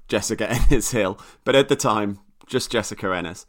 Jessica 0.07 0.49
Ennis 0.71 0.91
Hill, 0.91 1.19
but 1.43 1.55
at 1.55 1.69
the 1.69 1.75
time, 1.75 2.19
just 2.47 2.71
Jessica 2.71 3.15
Ennis. 3.15 3.45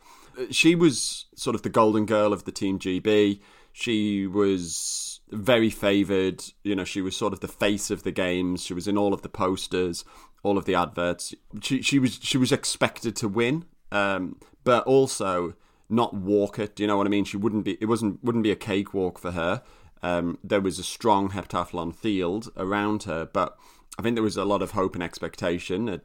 She 0.51 0.75
was 0.75 1.27
sort 1.35 1.55
of 1.55 1.63
the 1.63 1.69
golden 1.69 2.07
girl 2.07 2.33
of 2.33 2.45
the 2.45 2.53
Team 2.53 2.79
GB. 2.79 3.41
She 3.73 4.27
was 4.27 5.21
very 5.31 5.71
favoured. 5.71 6.45
You 6.63 6.77
know, 6.77 6.85
she 6.85 7.01
was 7.01 7.17
sort 7.17 7.33
of 7.33 7.41
the 7.41 7.49
face 7.49 7.91
of 7.91 8.03
the 8.03 8.13
games. 8.13 8.63
She 8.63 8.75
was 8.75 8.87
in 8.87 8.99
all 8.99 9.15
of 9.15 9.23
the 9.23 9.29
posters, 9.29 10.05
all 10.43 10.59
of 10.59 10.67
the 10.67 10.75
adverts. 10.75 11.35
She 11.63 11.83
she 11.83 11.99
was 11.99 12.19
she 12.23 12.39
was 12.39 12.53
expected 12.53 13.17
to 13.17 13.29
win, 13.29 13.65
um, 13.91 14.37
but 14.65 14.85
also 14.85 15.55
not 15.89 16.15
walk 16.15 16.59
it. 16.59 16.77
Do 16.77 16.83
you 16.83 16.87
know 16.87 16.97
what 16.97 17.07
I 17.07 17.11
mean? 17.11 17.25
She 17.25 17.37
wouldn't 17.37 17.65
be. 17.65 17.79
It 17.81 17.87
wasn't 17.87 18.23
wouldn't 18.23 18.45
be 18.45 18.51
a 18.51 18.57
cakewalk 18.57 19.19
for 19.19 19.33
her. 19.33 19.63
Um, 20.03 20.39
there 20.43 20.61
was 20.61 20.79
a 20.79 20.85
strong 20.85 21.31
heptathlon 21.31 21.95
field 21.95 22.51
around 22.57 23.05
her, 23.05 23.25
but 23.25 23.57
I 23.99 24.03
think 24.03 24.17
there 24.17 24.23
was 24.23 24.37
a 24.37 24.45
lot 24.45 24.63
of 24.63 24.73
hope 24.73 24.95
and 24.95 25.03
expectation 25.03 25.87
that 25.87 26.03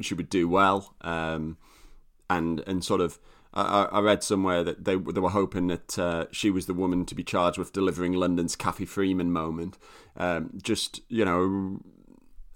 she 0.00 0.12
would 0.14 0.28
do 0.28 0.48
well, 0.48 0.94
um, 1.00 1.56
and 2.30 2.62
and 2.66 2.84
sort 2.84 3.00
of. 3.00 3.18
I, 3.56 3.88
I 3.90 4.00
read 4.00 4.22
somewhere 4.22 4.62
that 4.62 4.84
they 4.84 4.96
they 4.96 5.20
were 5.20 5.30
hoping 5.30 5.68
that 5.68 5.98
uh, 5.98 6.26
she 6.30 6.50
was 6.50 6.66
the 6.66 6.74
woman 6.74 7.06
to 7.06 7.14
be 7.14 7.24
charged 7.24 7.58
with 7.58 7.72
delivering 7.72 8.12
London's 8.12 8.54
Cathy 8.54 8.84
Freeman 8.84 9.32
moment. 9.32 9.78
Um, 10.16 10.50
just 10.62 11.00
you 11.08 11.24
know, 11.24 11.80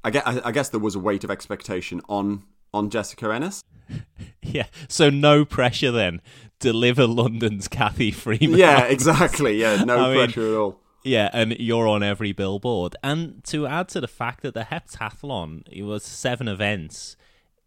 I 0.04 0.10
guess, 0.10 0.24
I 0.26 0.52
guess 0.52 0.68
there 0.68 0.80
was 0.80 0.94
a 0.94 0.98
weight 0.98 1.24
of 1.24 1.30
expectation 1.30 2.02
on 2.08 2.44
on 2.74 2.90
Jessica 2.90 3.32
Ennis. 3.32 3.62
Yeah, 4.42 4.66
so 4.88 5.10
no 5.10 5.44
pressure 5.44 5.90
then. 5.92 6.22
Deliver 6.60 7.06
London's 7.06 7.68
Cathy 7.68 8.10
Freeman. 8.10 8.58
Yeah, 8.58 8.84
exactly. 8.88 9.60
Yeah, 9.60 9.84
no 9.84 9.98
I 10.10 10.14
pressure 10.14 10.40
mean, 10.40 10.52
at 10.52 10.56
all. 10.56 10.80
Yeah, 11.04 11.28
and 11.32 11.56
you're 11.58 11.86
on 11.86 12.02
every 12.02 12.32
billboard. 12.32 12.96
And 13.02 13.44
to 13.44 13.66
add 13.66 13.88
to 13.90 14.00
the 14.00 14.08
fact 14.08 14.42
that 14.42 14.54
the 14.54 14.62
heptathlon, 14.62 15.68
it 15.70 15.82
was 15.82 16.04
seven 16.04 16.48
events 16.48 17.16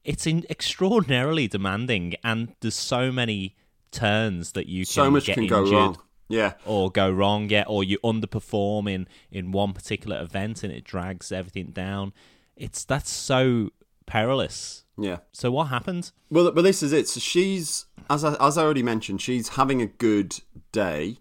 it's 0.03 0.27
extraordinarily 0.27 1.47
demanding, 1.47 2.15
and 2.23 2.55
there's 2.59 2.75
so 2.75 3.11
many 3.11 3.55
turns 3.91 4.53
that 4.53 4.67
you 4.67 4.85
can 4.85 4.91
so 4.91 5.11
much 5.11 5.25
get 5.25 5.35
can 5.35 5.47
go 5.47 5.69
wrong. 5.69 5.97
Yeah, 6.29 6.53
or 6.65 6.89
go 6.91 7.09
wrong. 7.11 7.49
Yeah, 7.49 7.63
or 7.67 7.83
you 7.83 7.99
underperform 8.03 8.91
in 8.91 9.07
in 9.31 9.51
one 9.51 9.73
particular 9.73 10.21
event, 10.21 10.63
and 10.63 10.73
it 10.73 10.83
drags 10.83 11.31
everything 11.31 11.67
down. 11.67 12.13
It's 12.55 12.83
that's 12.83 13.09
so 13.09 13.69
perilous. 14.05 14.83
Yeah. 14.97 15.19
So 15.31 15.51
what 15.51 15.65
happened? 15.65 16.11
Well, 16.29 16.51
but 16.51 16.61
this 16.63 16.83
is 16.83 16.93
it. 16.93 17.07
So 17.07 17.19
she's 17.19 17.85
as 18.09 18.23
I, 18.23 18.35
as 18.45 18.57
I 18.57 18.63
already 18.63 18.83
mentioned, 18.83 19.21
she's 19.21 19.49
having 19.49 19.81
a 19.81 19.87
good 19.87 20.39
day. 20.71 21.17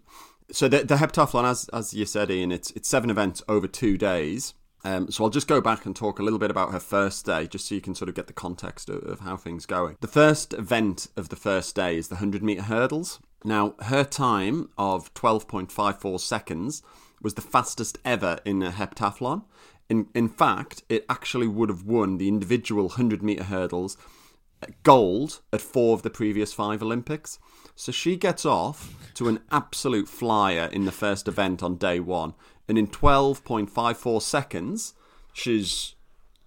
So 0.51 0.67
the, 0.67 0.83
the 0.83 0.95
heptathlon, 0.95 1.49
as 1.49 1.69
as 1.69 1.93
you 1.93 2.05
said, 2.05 2.29
Ian, 2.29 2.51
it's 2.51 2.71
it's 2.71 2.89
seven 2.89 3.09
events 3.09 3.41
over 3.47 3.67
two 3.67 3.97
days. 3.97 4.53
Um, 4.85 5.09
so 5.09 5.23
I'll 5.23 5.29
just 5.29 5.47
go 5.47 5.61
back 5.61 5.85
and 5.85 5.95
talk 5.95 6.19
a 6.19 6.23
little 6.23 6.39
bit 6.39 6.51
about 6.51 6.71
her 6.71 6.79
first 6.79 7.25
day, 7.25 7.47
just 7.47 7.67
so 7.67 7.75
you 7.75 7.81
can 7.81 7.95
sort 7.95 8.09
of 8.09 8.15
get 8.15 8.27
the 8.27 8.33
context 8.33 8.89
of, 8.89 9.03
of 9.03 9.21
how 9.21 9.37
things 9.37 9.65
going. 9.65 9.97
The 10.01 10.07
first 10.07 10.53
event 10.53 11.07
of 11.15 11.29
the 11.29 11.35
first 11.35 11.75
day 11.75 11.97
is 11.97 12.09
the 12.09 12.15
100 12.15 12.43
meter 12.43 12.63
hurdles. 12.63 13.19
Now, 13.45 13.75
her 13.83 14.03
time 14.03 14.69
of 14.77 15.13
12.54 15.13 16.19
seconds 16.19 16.83
was 17.21 17.35
the 17.35 17.41
fastest 17.41 17.97
ever 18.03 18.39
in 18.43 18.61
a 18.61 18.71
heptathlon. 18.71 19.43
In, 19.89 20.07
in 20.13 20.27
fact, 20.27 20.83
it 20.89 21.05
actually 21.09 21.47
would 21.47 21.69
have 21.69 21.83
won 21.83 22.17
the 22.17 22.27
individual 22.27 22.87
100 22.87 23.23
meter 23.23 23.43
hurdles 23.43 23.97
gold 24.83 25.41
at 25.51 25.61
four 25.61 25.93
of 25.93 26.03
the 26.03 26.09
previous 26.09 26.53
five 26.53 26.81
Olympics. 26.81 27.39
So 27.75 27.91
she 27.91 28.15
gets 28.15 28.45
off 28.45 28.95
to 29.15 29.27
an 29.27 29.39
absolute 29.51 30.07
flyer 30.07 30.69
in 30.71 30.85
the 30.85 30.91
first 30.91 31.27
event 31.27 31.63
on 31.63 31.75
day 31.75 31.99
one 31.99 32.33
and 32.67 32.77
in 32.77 32.87
12.54 32.87 34.21
seconds, 34.21 34.93
she's 35.33 35.95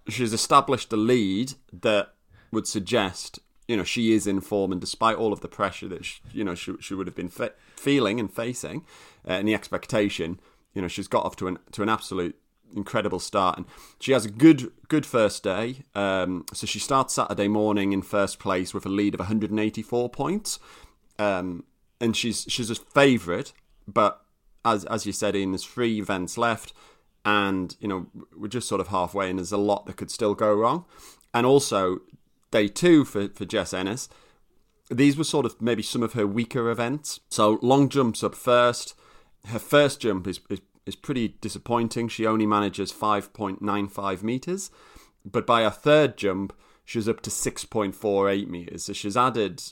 she's 0.09 0.33
established 0.33 0.93
a 0.93 0.97
lead 0.97 1.53
that 1.73 2.13
would 2.51 2.65
suggest 2.65 3.39
you 3.67 3.75
know 3.75 3.83
she 3.83 4.13
is 4.13 4.25
in 4.25 4.41
form, 4.41 4.71
and 4.71 4.81
despite 4.81 5.17
all 5.17 5.33
of 5.33 5.41
the 5.41 5.47
pressure 5.47 5.87
that 5.89 6.05
she, 6.05 6.21
you 6.31 6.43
know 6.43 6.55
she 6.55 6.73
she 6.79 6.93
would 6.93 7.07
have 7.07 7.15
been 7.15 7.29
fe- 7.29 7.51
feeling 7.75 8.19
and 8.19 8.31
facing, 8.31 8.85
uh, 9.27 9.33
and 9.33 9.47
the 9.47 9.53
expectation, 9.53 10.39
you 10.73 10.81
know 10.81 10.87
she's 10.87 11.07
got 11.07 11.25
off 11.25 11.35
to 11.37 11.47
an 11.47 11.59
to 11.71 11.83
an 11.83 11.89
absolute 11.89 12.35
incredible 12.75 13.19
start, 13.19 13.57
and 13.57 13.65
she 13.99 14.13
has 14.13 14.25
a 14.25 14.29
good 14.29 14.71
good 14.87 15.05
first 15.05 15.43
day. 15.43 15.83
Um, 15.95 16.45
so 16.53 16.65
she 16.65 16.79
starts 16.79 17.13
Saturday 17.13 17.47
morning 17.47 17.91
in 17.91 18.01
first 18.01 18.39
place 18.39 18.73
with 18.73 18.85
a 18.85 18.89
lead 18.89 19.13
of 19.13 19.19
184 19.19 20.09
points, 20.09 20.59
um, 21.19 21.65
and 21.99 22.15
she's 22.15 22.45
she's 22.47 22.69
a 22.69 22.75
favourite, 22.75 23.51
but 23.85 24.21
as 24.67 24.85
as 24.85 25.05
you 25.05 25.11
said, 25.11 25.35
Ian, 25.35 25.51
there's 25.51 25.65
three 25.65 25.99
events 25.99 26.37
left, 26.37 26.73
and 27.25 27.75
you 27.79 27.87
know 27.87 28.07
we're 28.35 28.47
just 28.47 28.67
sort 28.67 28.81
of 28.81 28.89
halfway, 28.89 29.29
and 29.29 29.39
there's 29.39 29.51
a 29.51 29.57
lot 29.57 29.85
that 29.85 29.97
could 29.97 30.11
still 30.11 30.35
go 30.35 30.53
wrong. 30.53 30.85
And 31.33 31.45
also, 31.45 31.99
day 32.51 32.67
two 32.67 33.05
for 33.05 33.29
for 33.29 33.45
Jess 33.45 33.73
Ennis, 33.73 34.09
these 34.89 35.17
were 35.17 35.23
sort 35.23 35.45
of 35.45 35.61
maybe 35.61 35.83
some 35.83 36.03
of 36.03 36.13
her 36.13 36.27
weaker 36.27 36.69
events. 36.69 37.19
So 37.29 37.59
long 37.61 37.89
jumps 37.89 38.23
up 38.23 38.35
first. 38.35 38.93
Her 39.45 39.59
first 39.59 40.01
jump 40.01 40.27
is 40.27 40.39
is, 40.49 40.61
is 40.85 40.95
pretty 40.95 41.35
disappointing. 41.41 42.09
She 42.09 42.27
only 42.27 42.45
manages 42.45 42.91
five 42.91 43.33
point 43.33 43.61
nine 43.61 43.87
five 43.87 44.23
meters, 44.23 44.69
but 45.25 45.47
by 45.47 45.63
her 45.63 45.69
third 45.69 46.17
jump, 46.17 46.53
she's 46.83 47.07
up 47.07 47.21
to 47.21 47.29
six 47.29 47.65
point 47.65 47.95
four 47.95 48.29
eight 48.29 48.49
meters. 48.49 48.85
So 48.85 48.93
she's 48.93 49.15
added, 49.15 49.63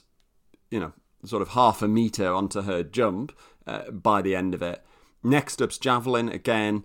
you 0.72 0.80
know, 0.80 0.94
sort 1.26 1.42
of 1.42 1.50
half 1.50 1.82
a 1.82 1.88
meter 1.88 2.32
onto 2.32 2.62
her 2.62 2.84
jump 2.84 3.34
uh, 3.68 3.92
by 3.92 4.22
the 4.22 4.36
end 4.36 4.54
of 4.54 4.62
it. 4.62 4.84
Next 5.24 5.62
up's 5.62 5.78
javelin 5.78 6.30
again, 6.30 6.84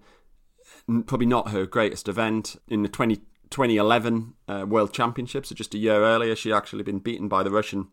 probably 0.87 1.26
not 1.26 1.50
her 1.50 1.66
greatest 1.66 2.08
event 2.08 2.56
in 2.68 2.82
the 2.82 2.88
20, 2.88 3.16
2011 3.50 4.34
uh, 4.49 4.64
World 4.68 4.92
Championships. 4.92 5.50
So 5.50 5.54
just 5.54 5.75
a 5.75 5.78
year 5.78 6.02
earlier, 6.02 6.34
she'd 6.34 6.52
actually 6.52 6.82
been 6.82 6.99
beaten 6.99 7.28
by 7.28 7.42
the 7.42 7.50
Russian 7.50 7.88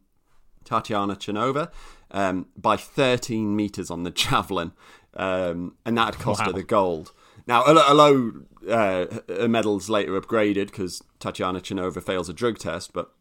Tatiana 0.63 1.15
Chernova 1.15 1.71
um, 2.11 2.47
by 2.55 2.77
13 2.77 3.55
meters 3.55 3.89
on 3.89 4.03
the 4.03 4.11
javelin, 4.11 4.73
um, 5.15 5.75
and 5.85 5.97
that 5.97 6.15
had 6.15 6.23
cost 6.23 6.41
wow. 6.41 6.47
her 6.47 6.53
the 6.53 6.63
gold. 6.63 7.11
Now, 7.47 7.63
although 7.65 8.33
uh, 8.69 9.05
her 9.29 9.47
medals 9.47 9.89
later 9.89 10.19
upgraded 10.19 10.67
because 10.67 11.01
Tatiana 11.19 11.61
Chernova 11.61 12.03
fails 12.03 12.27
a 12.27 12.33
drug 12.33 12.57
test, 12.57 12.91
but 12.91 13.11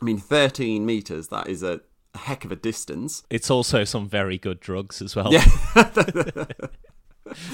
I 0.00 0.04
mean, 0.04 0.18
13 0.18 0.86
meters, 0.86 1.28
that 1.28 1.48
is 1.48 1.62
a 1.62 1.80
a 2.14 2.18
heck 2.18 2.44
of 2.44 2.52
a 2.52 2.56
distance. 2.56 3.22
It's 3.30 3.50
also 3.50 3.84
some 3.84 4.08
very 4.08 4.38
good 4.38 4.60
drugs 4.60 5.02
as 5.02 5.14
well. 5.16 5.32
Yeah. 5.32 5.46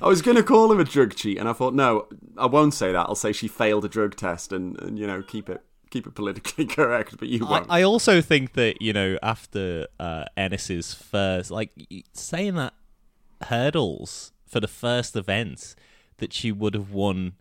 I 0.00 0.06
was 0.08 0.22
going 0.22 0.36
to 0.36 0.42
call 0.42 0.70
him 0.72 0.80
a 0.80 0.84
drug 0.84 1.14
cheat, 1.14 1.38
and 1.38 1.48
I 1.48 1.52
thought, 1.52 1.74
no, 1.74 2.06
I 2.36 2.46
won't 2.46 2.74
say 2.74 2.92
that. 2.92 3.06
I'll 3.08 3.14
say 3.14 3.32
she 3.32 3.48
failed 3.48 3.84
a 3.84 3.88
drug 3.88 4.16
test, 4.16 4.52
and, 4.52 4.80
and 4.80 4.98
you 4.98 5.06
know, 5.06 5.22
keep 5.22 5.48
it 5.48 5.62
keep 5.90 6.06
it 6.06 6.14
politically 6.14 6.66
correct. 6.78 7.16
But 7.18 7.28
you 7.28 7.46
won't. 7.46 7.70
I, 7.70 7.80
I 7.80 7.82
also 7.82 8.20
think 8.20 8.54
that 8.54 8.80
you 8.80 8.92
know, 8.92 9.18
after 9.22 9.86
uh, 9.98 10.24
Ennis's 10.36 10.94
first, 10.94 11.50
like 11.50 11.70
saying 12.12 12.54
that 12.54 12.74
hurdles 13.44 14.32
for 14.46 14.60
the 14.60 14.68
first 14.68 15.16
event 15.16 15.74
that 16.18 16.32
she 16.32 16.52
would 16.52 16.74
have 16.74 16.90
won 16.90 17.34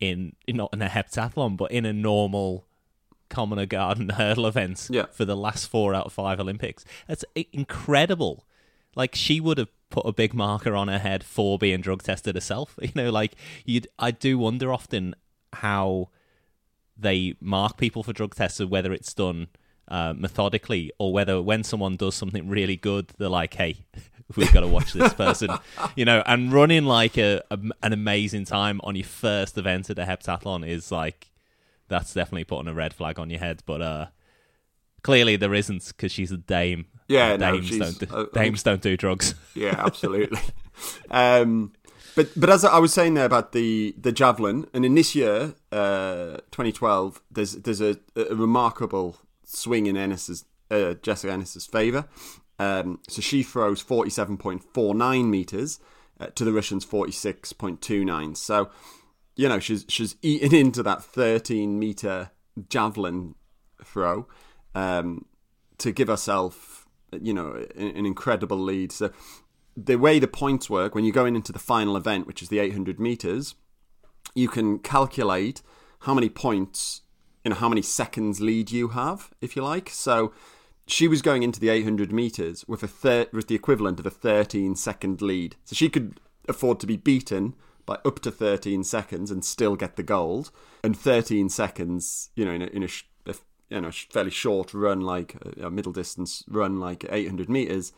in 0.00 0.34
not 0.48 0.70
in 0.72 0.82
a 0.82 0.88
heptathlon, 0.88 1.56
but 1.56 1.70
in 1.70 1.84
a 1.84 1.92
normal 1.92 2.66
Commoner 3.28 3.66
Garden 3.66 4.08
hurdle 4.16 4.46
events 4.46 4.88
yeah. 4.90 5.06
for 5.12 5.24
the 5.24 5.36
last 5.36 5.66
four 5.66 5.94
out 5.94 6.06
of 6.06 6.12
five 6.12 6.40
Olympics. 6.40 6.84
That's 7.06 7.24
incredible. 7.52 8.46
Like 8.94 9.14
she 9.14 9.40
would 9.40 9.58
have 9.58 9.68
put 9.90 10.06
a 10.06 10.12
big 10.12 10.34
marker 10.34 10.74
on 10.74 10.88
her 10.88 10.98
head 10.98 11.22
for 11.22 11.58
being 11.58 11.80
drug 11.80 12.02
tested 12.02 12.34
herself. 12.34 12.78
You 12.82 12.92
know, 12.94 13.10
like 13.10 13.36
you 13.64 13.82
I 13.98 14.10
do 14.10 14.38
wonder 14.38 14.72
often 14.72 15.14
how 15.52 16.10
they 16.96 17.34
mark 17.40 17.76
people 17.76 18.02
for 18.02 18.12
drug 18.12 18.34
tests, 18.34 18.60
or 18.60 18.66
whether 18.66 18.92
it's 18.92 19.12
done 19.12 19.48
uh, 19.88 20.14
methodically, 20.16 20.92
or 20.98 21.12
whether 21.12 21.42
when 21.42 21.62
someone 21.62 21.96
does 21.96 22.14
something 22.14 22.48
really 22.48 22.76
good, 22.76 23.12
they're 23.18 23.28
like, 23.28 23.54
"Hey, 23.54 23.84
we've 24.36 24.52
got 24.52 24.60
to 24.60 24.68
watch 24.68 24.92
this 24.92 25.12
person, 25.12 25.50
you 25.94 26.04
know, 26.04 26.22
and 26.26 26.52
running 26.52 26.84
like 26.84 27.16
a, 27.16 27.42
a, 27.50 27.58
an 27.82 27.92
amazing 27.92 28.44
time 28.44 28.80
on 28.82 28.96
your 28.96 29.04
first 29.04 29.56
event 29.58 29.90
at 29.90 29.98
a 29.98 30.04
heptathlon 30.04 30.66
is 30.66 30.90
like 30.90 31.30
that's 31.88 32.14
definitely 32.14 32.44
putting 32.44 32.68
a 32.68 32.74
red 32.74 32.94
flag 32.94 33.18
on 33.18 33.30
your 33.30 33.40
head. 33.40 33.62
But 33.66 33.82
uh, 33.82 34.06
clearly 35.02 35.36
there 35.36 35.54
isn't 35.54 35.86
because 35.88 36.12
she's 36.12 36.32
a 36.32 36.36
dame. 36.36 36.86
Yeah, 37.08 37.36
dames 37.36 37.70
no, 37.70 37.78
don't 37.78 37.98
do, 37.98 38.06
uh, 38.14 38.26
dames 38.32 38.62
don't 38.62 38.82
do 38.82 38.96
drugs. 38.96 39.34
Yeah, 39.54 39.74
absolutely. 39.78 40.40
um, 41.10 41.72
but 42.14 42.28
but 42.36 42.50
as 42.50 42.64
I 42.64 42.78
was 42.78 42.92
saying 42.92 43.14
there 43.14 43.24
about 43.24 43.52
the 43.52 43.94
the 43.98 44.12
javelin, 44.12 44.66
and 44.74 44.84
in 44.84 44.94
this 44.94 45.14
year, 45.14 45.54
uh, 45.72 46.38
2012, 46.50 47.22
there's 47.30 47.52
there's 47.52 47.80
a, 47.80 47.96
a 48.16 48.34
remarkable 48.34 49.16
swing 49.44 49.86
in 49.86 49.96
Ennis's 49.96 50.44
uh, 50.70 50.94
Jessica 50.94 51.32
Ennis's 51.32 51.66
favour. 51.66 52.06
Um, 52.58 53.00
so 53.08 53.20
she 53.20 53.42
throws 53.42 53.82
47.49 53.82 55.26
meters 55.26 55.78
uh, 56.18 56.28
to 56.34 56.44
the 56.44 56.52
Russians 56.52 56.86
46.29. 56.86 58.36
So 58.36 58.70
you 59.36 59.48
know 59.48 59.58
she's 59.58 59.84
she's 59.88 60.16
eaten 60.22 60.54
into 60.58 60.82
that 60.82 61.04
13 61.04 61.78
meter 61.78 62.30
javelin 62.68 63.34
throw 63.84 64.26
um, 64.74 65.26
to 65.78 65.92
give 65.92 66.08
herself 66.08 66.86
you 67.12 67.32
know 67.32 67.66
an, 67.76 68.06
incredible 68.06 68.58
lead. 68.58 68.92
So 68.92 69.10
the 69.76 69.96
way 69.96 70.18
the 70.18 70.28
points 70.28 70.70
work 70.70 70.94
when 70.94 71.04
you're 71.04 71.12
going 71.12 71.36
into 71.36 71.52
the 71.52 71.58
final 71.58 71.96
event, 71.96 72.26
which 72.26 72.42
is 72.42 72.48
the 72.48 72.58
800 72.58 72.98
meters, 72.98 73.54
you 74.34 74.48
can 74.48 74.78
calculate 74.78 75.62
how 76.00 76.14
many 76.14 76.28
points, 76.28 77.02
you 77.44 77.50
know, 77.50 77.56
how 77.56 77.68
many 77.68 77.82
seconds 77.82 78.40
lead 78.40 78.70
you 78.70 78.88
have, 78.88 79.30
if 79.40 79.56
you 79.56 79.62
like. 79.62 79.90
So 79.90 80.32
she 80.86 81.08
was 81.08 81.22
going 81.22 81.42
into 81.42 81.60
the 81.60 81.68
800 81.68 82.12
meters 82.12 82.64
with 82.66 82.82
a 82.82 82.88
thir- 82.88 83.28
with 83.32 83.48
the 83.48 83.54
equivalent 83.54 84.00
of 84.00 84.06
a 84.06 84.10
13 84.10 84.76
second 84.76 85.20
lead. 85.20 85.56
So 85.64 85.74
she 85.74 85.88
could 85.88 86.20
afford 86.48 86.80
to 86.80 86.86
be 86.86 86.96
beaten 86.96 87.54
by 87.86 87.98
up 88.04 88.20
to 88.20 88.30
13 88.30 88.84
seconds 88.84 89.30
and 89.30 89.44
still 89.44 89.76
get 89.76 89.96
the 89.96 90.02
gold. 90.02 90.50
And 90.82 90.96
13 90.96 91.48
seconds, 91.48 92.30
you 92.34 92.44
know, 92.44 92.52
in 92.52 92.62
a, 92.62 92.66
in 92.66 92.82
a, 92.82 92.88
a 93.26 93.34
you 93.70 93.80
know 93.80 93.90
fairly 93.90 94.30
short 94.30 94.74
run 94.74 95.00
like 95.00 95.36
a 95.60 95.70
middle 95.70 95.92
distance 95.92 96.44
run 96.48 96.78
like 96.78 97.06
800 97.08 97.48
meters 97.48 97.92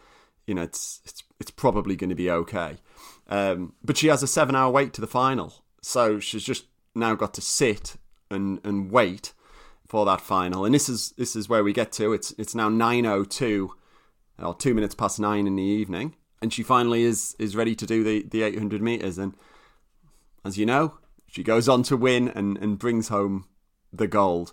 you 0.48 0.54
know, 0.54 0.62
it's 0.62 1.02
it's 1.04 1.22
it's 1.38 1.50
probably 1.50 1.94
going 1.94 2.08
to 2.08 2.16
be 2.16 2.30
okay. 2.30 2.78
Um, 3.28 3.74
but 3.84 3.98
she 3.98 4.08
has 4.08 4.22
a 4.22 4.26
seven 4.26 4.56
hour 4.56 4.72
wait 4.72 4.94
to 4.94 5.02
the 5.02 5.06
final, 5.06 5.52
so 5.82 6.18
she's 6.18 6.42
just 6.42 6.64
now 6.94 7.14
got 7.14 7.34
to 7.34 7.42
sit 7.42 7.96
and 8.30 8.58
and 8.64 8.90
wait 8.90 9.34
for 9.86 10.06
that 10.06 10.22
final. 10.22 10.64
And 10.64 10.74
this 10.74 10.88
is 10.88 11.12
this 11.18 11.36
is 11.36 11.50
where 11.50 11.62
we 11.62 11.74
get 11.74 11.92
to. 11.92 12.14
It's 12.14 12.32
it's 12.38 12.54
now 12.54 12.70
nine 12.70 13.04
oh 13.04 13.24
two, 13.24 13.74
or 14.38 14.54
two 14.54 14.72
minutes 14.72 14.94
past 14.94 15.20
nine 15.20 15.46
in 15.46 15.56
the 15.56 15.62
evening, 15.62 16.16
and 16.40 16.50
she 16.50 16.62
finally 16.62 17.02
is 17.02 17.36
is 17.38 17.54
ready 17.54 17.74
to 17.74 17.84
do 17.84 18.02
the 18.02 18.22
the 18.22 18.42
eight 18.42 18.56
hundred 18.56 18.80
meters. 18.80 19.18
And 19.18 19.34
as 20.44 20.58
you 20.58 20.66
know, 20.66 20.98
she 21.26 21.42
goes 21.42 21.68
on 21.68 21.82
to 21.84 21.96
win 21.96 22.28
and 22.28 22.56
and 22.58 22.78
brings 22.78 23.08
home 23.08 23.46
the 23.92 24.06
gold. 24.06 24.52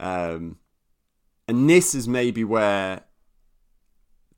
Um, 0.00 0.58
and 1.46 1.68
this 1.68 1.94
is 1.94 2.08
maybe 2.08 2.44
where 2.44 3.02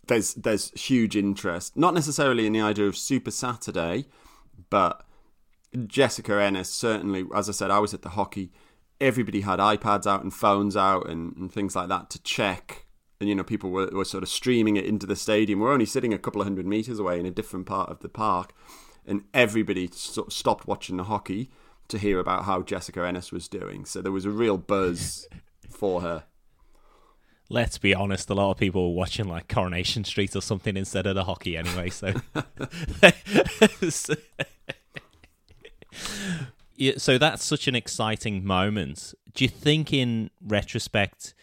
there's 0.06 0.34
there's 0.34 0.70
huge 0.72 1.16
interest, 1.16 1.76
not 1.76 1.94
necessarily 1.94 2.46
in 2.46 2.52
the 2.52 2.60
idea 2.60 2.86
of 2.86 2.96
Super 2.96 3.30
Saturday, 3.30 4.06
but 4.70 5.04
Jessica 5.86 6.40
Ennis 6.40 6.70
certainly. 6.70 7.24
As 7.34 7.48
I 7.48 7.52
said, 7.52 7.70
I 7.70 7.78
was 7.78 7.94
at 7.94 8.02
the 8.02 8.10
hockey. 8.10 8.52
Everybody 9.00 9.42
had 9.42 9.58
iPads 9.58 10.06
out 10.06 10.22
and 10.22 10.32
phones 10.32 10.76
out 10.76 11.08
and, 11.08 11.36
and 11.36 11.52
things 11.52 11.76
like 11.76 11.88
that 11.88 12.08
to 12.10 12.22
check. 12.22 12.86
And 13.20 13.28
you 13.28 13.34
know, 13.34 13.44
people 13.44 13.70
were, 13.70 13.88
were 13.88 14.04
sort 14.04 14.22
of 14.22 14.28
streaming 14.28 14.76
it 14.76 14.86
into 14.86 15.06
the 15.06 15.16
stadium. 15.16 15.60
We're 15.60 15.72
only 15.72 15.86
sitting 15.86 16.14
a 16.14 16.18
couple 16.18 16.40
of 16.40 16.46
hundred 16.46 16.66
meters 16.66 16.98
away 16.98 17.20
in 17.20 17.26
a 17.26 17.30
different 17.30 17.66
part 17.66 17.90
of 17.90 18.00
the 18.00 18.08
park, 18.08 18.54
and 19.06 19.24
everybody 19.32 19.88
sort 19.92 20.28
of 20.28 20.32
stopped 20.32 20.66
watching 20.66 20.96
the 20.96 21.04
hockey 21.04 21.50
to 21.88 21.98
hear 21.98 22.18
about 22.18 22.44
how 22.44 22.62
Jessica 22.62 23.06
Ennis 23.06 23.30
was 23.30 23.48
doing. 23.48 23.84
So 23.84 24.02
there 24.02 24.12
was 24.12 24.24
a 24.24 24.30
real 24.30 24.58
buzz 24.58 25.28
for 25.70 26.00
her 26.00 26.24
let's 27.48 27.78
be 27.78 27.94
honest, 27.94 28.30
a 28.30 28.34
lot 28.34 28.50
of 28.50 28.58
people 28.58 28.90
were 28.90 28.96
watching 28.96 29.28
like 29.28 29.48
Coronation 29.48 30.04
Street 30.04 30.34
or 30.34 30.40
something 30.40 30.76
instead 30.76 31.06
of 31.06 31.14
the 31.14 31.24
hockey 31.24 31.56
anyway. 31.56 31.90
So, 31.90 32.14
yeah, 36.76 36.92
so 36.96 37.18
that's 37.18 37.44
such 37.44 37.68
an 37.68 37.74
exciting 37.74 38.44
moment. 38.44 39.14
Do 39.34 39.44
you 39.44 39.48
think, 39.48 39.92
in 39.92 40.30
retrospect, 40.44 41.34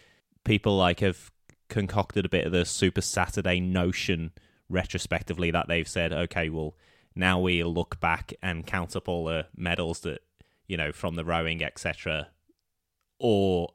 people 0.44 0.78
like 0.78 1.00
have 1.00 1.32
concocted 1.70 2.26
a 2.26 2.30
bit 2.30 2.46
of 2.46 2.52
the 2.52 2.66
Super 2.66 3.02
Saturday 3.02 3.60
notion 3.60 4.32
retrospectively 4.70 5.52
that 5.52 5.68
they've 5.68 5.88
said, 5.88 6.12
okay, 6.12 6.50
well, 6.50 6.76
now 7.16 7.40
we 7.40 7.64
look 7.64 8.00
back 8.00 8.34
and 8.42 8.66
count 8.66 8.96
up 8.96 9.08
all 9.08 9.26
the 9.26 9.48
medals 9.56 10.02
that 10.02 10.22
you 10.68 10.78
know 10.78 10.92
from 10.92 11.16
the 11.16 11.26
rowing, 11.26 11.64
etc. 11.64 12.28
Or 13.20 13.74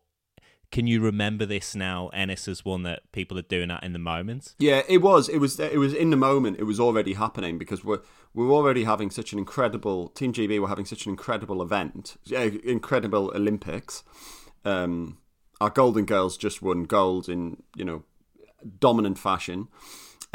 can 0.71 0.87
you 0.87 1.01
remember 1.01 1.47
this 1.47 1.75
now? 1.75 2.09
Ennis 2.09 2.47
is 2.47 2.65
one 2.65 2.83
that 2.83 3.11
people 3.13 3.39
are 3.39 3.43
doing 3.43 3.69
that 3.69 3.83
in 3.83 3.95
the 3.95 3.99
moment. 3.99 4.55
Yeah, 4.59 4.83
it 4.89 4.99
was. 4.99 5.29
It 5.29 5.39
was. 5.39 5.59
It 5.59 5.79
was 5.79 5.95
in 5.95 6.11
the 6.11 6.17
moment. 6.17 6.59
It 6.59 6.65
was 6.65 6.79
already 6.79 7.15
happening 7.15 7.59
because 7.59 7.83
we're 7.85 8.01
we're 8.35 8.51
already 8.51 8.85
having 8.85 9.11
such 9.11 9.33
an 9.33 9.39
incredible 9.39 10.09
Team 10.09 10.33
GB. 10.33 10.61
We're 10.61 10.69
having 10.69 10.85
such 10.85 11.07
an 11.07 11.11
incredible 11.11 11.63
event, 11.63 12.17
Yeah, 12.25 12.51
incredible 12.65 13.33
Olympics. 13.35 14.05
Um, 14.65 15.19
our 15.61 15.71
Golden 15.71 16.05
Girls 16.05 16.37
just 16.37 16.61
won 16.61 16.85
gold 16.85 17.29
in 17.29 17.63
you 17.75 17.85
know 17.85 18.05
dominant 18.79 19.19
fashion, 19.19 19.69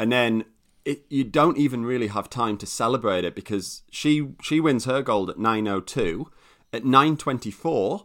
and 0.00 0.10
then 0.10 0.44
it, 0.84 1.04
you 1.08 1.24
don't 1.24 1.58
even 1.58 1.84
really 1.84 2.08
have 2.08 2.28
time 2.28 2.58
to 2.58 2.66
celebrate 2.66 3.24
it 3.24 3.34
because 3.34 3.82
she 3.90 4.28
she 4.42 4.60
wins 4.60 4.84
her 4.84 5.02
gold 5.02 5.30
at 5.30 5.38
nine 5.38 5.66
oh 5.68 5.80
two. 5.80 6.30
At 6.72 6.84
nine 6.84 7.16
twenty 7.16 7.50
four 7.50 8.04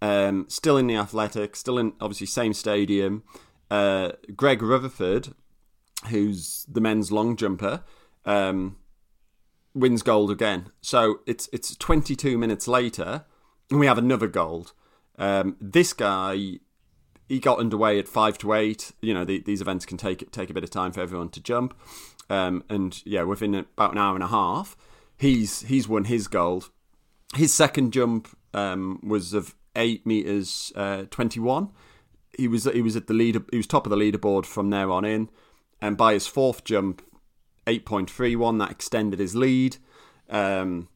um, 0.00 0.46
still 0.48 0.76
in 0.76 0.86
the 0.86 0.96
Athletic, 0.96 1.56
still 1.56 1.78
in 1.78 1.92
obviously 2.00 2.26
same 2.26 2.52
stadium. 2.52 3.24
Uh, 3.70 4.12
Greg 4.34 4.62
Rutherford, 4.62 5.34
who's 6.08 6.64
the 6.68 6.80
men's 6.80 7.10
long 7.10 7.36
jumper, 7.36 7.82
um, 8.24 8.76
wins 9.74 10.02
gold 10.02 10.30
again. 10.30 10.70
So 10.80 11.20
it's 11.26 11.48
it's 11.52 11.74
22 11.76 12.38
minutes 12.38 12.68
later, 12.68 13.24
and 13.70 13.80
we 13.80 13.86
have 13.86 13.98
another 13.98 14.28
gold. 14.28 14.72
Um, 15.18 15.56
this 15.60 15.92
guy, 15.92 16.60
he 17.28 17.40
got 17.40 17.58
underway 17.58 17.98
at 17.98 18.08
five 18.08 18.38
to 18.38 18.52
eight. 18.52 18.92
You 19.02 19.14
know, 19.14 19.24
the, 19.24 19.40
these 19.40 19.60
events 19.60 19.84
can 19.84 19.98
take 19.98 20.30
take 20.30 20.50
a 20.50 20.54
bit 20.54 20.64
of 20.64 20.70
time 20.70 20.92
for 20.92 21.00
everyone 21.00 21.30
to 21.30 21.40
jump, 21.40 21.76
um, 22.30 22.64
and 22.68 23.02
yeah, 23.04 23.22
within 23.22 23.54
about 23.54 23.92
an 23.92 23.98
hour 23.98 24.14
and 24.14 24.24
a 24.24 24.28
half, 24.28 24.76
he's 25.16 25.62
he's 25.62 25.88
won 25.88 26.04
his 26.04 26.28
gold. 26.28 26.70
His 27.34 27.52
second 27.52 27.92
jump 27.92 28.28
um, 28.54 29.00
was 29.02 29.34
of 29.34 29.54
eight 29.76 30.06
meters 30.06 30.72
uh, 30.76 31.04
twenty 31.10 31.40
one. 31.40 31.70
He 32.36 32.48
was 32.48 32.64
he 32.64 32.82
was 32.82 32.96
at 32.96 33.06
the 33.06 33.14
leader. 33.14 33.42
He 33.50 33.56
was 33.56 33.66
top 33.66 33.86
of 33.86 33.90
the 33.90 33.96
leaderboard 33.96 34.46
from 34.46 34.70
there 34.70 34.90
on 34.90 35.04
in, 35.04 35.30
and 35.80 35.96
by 35.96 36.12
his 36.12 36.26
fourth 36.26 36.64
jump, 36.64 37.02
eight 37.66 37.84
point 37.84 38.10
three 38.10 38.36
one, 38.36 38.58
that 38.58 38.70
extended 38.70 39.18
his 39.18 39.34
lead. 39.34 39.78
Um, 40.28 40.88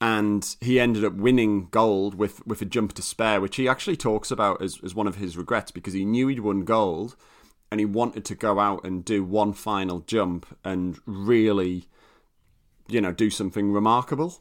and 0.00 0.54
he 0.60 0.78
ended 0.78 1.04
up 1.04 1.14
winning 1.14 1.66
gold 1.72 2.14
with, 2.14 2.46
with 2.46 2.62
a 2.62 2.64
jump 2.64 2.92
to 2.92 3.02
spare, 3.02 3.40
which 3.40 3.56
he 3.56 3.66
actually 3.66 3.96
talks 3.96 4.30
about 4.30 4.62
as, 4.62 4.78
as 4.84 4.94
one 4.94 5.08
of 5.08 5.16
his 5.16 5.36
regrets 5.36 5.72
because 5.72 5.92
he 5.92 6.04
knew 6.04 6.28
he'd 6.28 6.38
won 6.38 6.60
gold 6.64 7.16
and 7.70 7.80
he 7.80 7.86
wanted 7.86 8.24
to 8.26 8.34
go 8.34 8.58
out 8.58 8.84
and 8.84 9.04
do 9.04 9.22
one 9.24 9.52
final 9.52 10.00
jump 10.00 10.46
and 10.64 10.98
really, 11.06 11.84
you 12.88 13.00
know, 13.00 13.12
do 13.12 13.30
something 13.30 13.72
remarkable. 13.72 14.40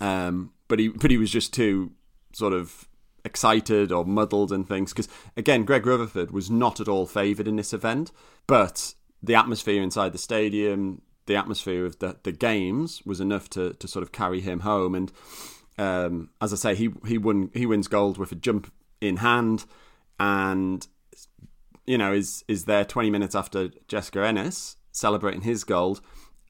Um, 0.00 0.52
but 0.68 0.78
he 0.78 0.88
but 0.88 1.10
he 1.10 1.16
was 1.16 1.30
just 1.30 1.52
too 1.52 1.92
sort 2.32 2.52
of 2.52 2.88
excited 3.24 3.90
or 3.90 4.04
muddled 4.04 4.52
and 4.52 4.66
things. 4.66 4.92
Because 4.92 5.08
again, 5.36 5.64
Greg 5.64 5.86
Rutherford 5.86 6.30
was 6.30 6.50
not 6.50 6.80
at 6.80 6.88
all 6.88 7.06
favoured 7.06 7.48
in 7.48 7.56
this 7.56 7.72
event, 7.72 8.12
but 8.46 8.94
the 9.22 9.34
atmosphere 9.34 9.82
inside 9.82 10.12
the 10.12 10.18
stadium, 10.18 11.02
the 11.26 11.36
atmosphere 11.36 11.84
of 11.84 11.98
the, 11.98 12.16
the 12.22 12.32
games 12.32 13.02
was 13.04 13.20
enough 13.20 13.50
to, 13.50 13.74
to 13.74 13.88
sort 13.88 14.02
of 14.02 14.12
carry 14.12 14.40
him 14.40 14.60
home. 14.60 14.94
And 14.94 15.12
um, 15.78 16.30
as 16.40 16.52
I 16.52 16.56
say, 16.56 16.74
he 16.74 16.90
he 17.06 17.18
won 17.18 17.50
he 17.52 17.66
wins 17.66 17.88
gold 17.88 18.18
with 18.18 18.32
a 18.32 18.36
jump 18.36 18.72
in 19.00 19.16
hand, 19.18 19.64
and 20.18 20.86
you 21.86 21.98
know 21.98 22.12
is 22.12 22.44
is 22.48 22.64
there 22.64 22.84
twenty 22.84 23.10
minutes 23.10 23.34
after 23.34 23.70
Jessica 23.88 24.24
Ennis 24.24 24.76
celebrating 24.92 25.42
his 25.42 25.64
gold, 25.64 26.00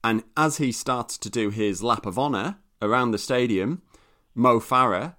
and 0.03 0.23
as 0.35 0.57
he 0.57 0.71
starts 0.71 1.17
to 1.17 1.29
do 1.29 1.49
his 1.49 1.83
lap 1.83 2.05
of 2.05 2.17
honour 2.17 2.57
around 2.81 3.11
the 3.11 3.17
stadium, 3.17 3.81
Mo 4.33 4.59
Farah 4.59 5.15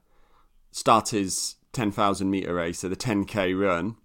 starts 0.70 1.11
his 1.11 1.57
10,000 1.72 2.31
meter 2.31 2.54
race, 2.54 2.81
so 2.81 2.88
the 2.88 2.96
10k 2.96 3.59
run, 3.59 3.96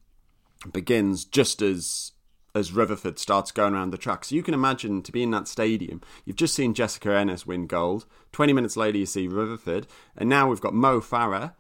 begins 0.72 1.26
just 1.26 1.62
as 1.62 2.12
as 2.56 2.72
Rutherford 2.72 3.18
starts 3.18 3.52
going 3.52 3.74
around 3.74 3.90
the 3.90 3.98
track. 3.98 4.26
So 4.26 4.36
you 4.36 4.44
can 4.44 4.54
imagine 4.54 5.02
to 5.02 5.12
be 5.12 5.24
in 5.24 5.32
that 5.32 5.48
stadium. 5.48 6.02
You've 6.24 6.36
just 6.36 6.54
seen 6.54 6.76
Jessica 6.76 7.16
Ennis 7.16 7.48
win 7.48 7.66
gold. 7.66 8.06
20 8.32 8.54
minutes 8.54 8.78
later, 8.78 9.00
you 9.00 9.08
see 9.08 9.28
Rutherford. 9.28 9.88
And 10.16 10.30
now 10.30 10.48
we've 10.48 10.62
got 10.62 10.76
Mo 10.76 11.02
Farah. 11.02 11.54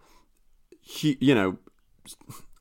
He, 0.82 1.18
you 1.20 1.34
know, 1.34 1.58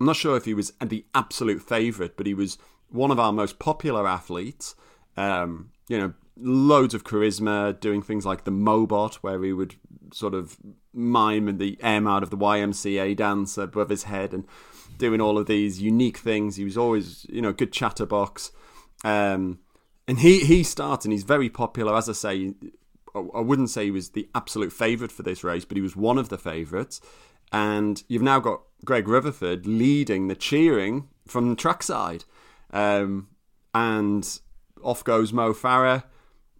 I'm 0.01 0.07
not 0.07 0.17
sure 0.17 0.37
if 0.37 0.45
he 0.45 0.55
was 0.55 0.73
the 0.85 1.05
absolute 1.15 1.63
favourite, 1.63 2.17
but 2.17 2.27
he 2.27 2.35
was 2.35 2.59
one 2.91 3.11
of 3.11 3.21
our 3.21 3.33
most 3.33 3.59
popular 3.59 4.07
athletes. 4.07 4.75
Um, 5.17 5.71
you 5.89 5.99
know, 5.99 6.15
loads 6.37 6.95
of 6.95 7.05
charisma, 7.05 7.79
doing 7.79 8.03
things 8.03 8.27
like 8.27 8.45
the 8.45 8.51
Mobot, 8.51 9.17
where 9.17 9.43
he 9.43 9.53
would 9.53 9.77
sort 10.13 10.35
of 10.35 10.57
mime 10.93 11.59
the 11.59 11.79
M 11.81 12.07
out 12.07 12.23
of 12.23 12.31
the 12.31 12.37
YMCA 12.37 13.17
dance 13.17 13.57
above 13.57 13.89
his 13.89 14.05
head 14.05 14.33
and 14.33 14.45
doing 14.99 15.21
all 15.21 15.39
of 15.39 15.47
these 15.47 15.81
unique 15.81 16.19
things. 16.19 16.57
He 16.57 16.65
was 16.65 16.77
always, 16.77 17.27
you 17.29 17.43
know, 17.43 17.53
good 17.53 17.73
chatterbox. 17.73 18.53
Um, 19.05 19.61
and 20.09 20.19
he, 20.19 20.41
he 20.41 20.63
starts 20.63 21.05
and 21.05 21.13
he's 21.13 21.25
very 21.25 21.49
popular. 21.49 21.97
As 21.97 22.09
I 22.09 22.13
say, 22.13 22.55
I 23.15 23.41
wouldn't 23.41 23.71
say 23.71 23.85
he 23.85 23.91
was 23.91 24.11
the 24.11 24.29
absolute 24.35 24.73
favourite 24.73 25.13
for 25.13 25.23
this 25.23 25.45
race, 25.45 25.65
but 25.65 25.77
he 25.77 25.83
was 25.83 25.97
one 25.97 26.19
of 26.19 26.29
the 26.29 26.39
favourites. 26.39 27.01
And 27.53 28.03
you've 28.09 28.23
now 28.23 28.41
got 28.41 28.63
Greg 28.85 29.09
Rutherford 29.09 29.67
leading 29.67 30.29
the 30.29 30.35
cheering 30.35 31.09
from 31.27 31.51
the 31.51 31.57
trackside. 31.57 32.25
Um, 32.73 33.29
and 33.75 34.41
off 34.83 35.05
goes 35.05 35.33
Mo 35.33 35.53
Farah 35.53 36.05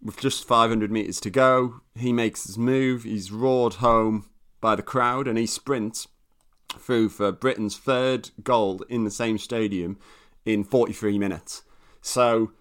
with 0.01 0.19
just 0.19 0.47
500 0.47 0.91
metres 0.91 1.19
to 1.21 1.29
go. 1.29 1.81
He 1.95 2.13
makes 2.13 2.45
his 2.45 2.57
move. 2.57 3.03
He's 3.03 3.31
roared 3.31 3.75
home 3.75 4.29
by 4.61 4.75
the 4.75 4.83
crowd 4.83 5.27
and 5.27 5.37
he 5.37 5.45
sprints 5.45 6.07
through 6.69 7.09
for 7.09 7.31
Britain's 7.31 7.77
third 7.77 8.31
gold 8.43 8.83
in 8.89 9.03
the 9.03 9.11
same 9.11 9.37
stadium 9.37 9.97
in 10.45 10.63
43 10.63 11.19
minutes. 11.19 11.63
So, 12.01 12.51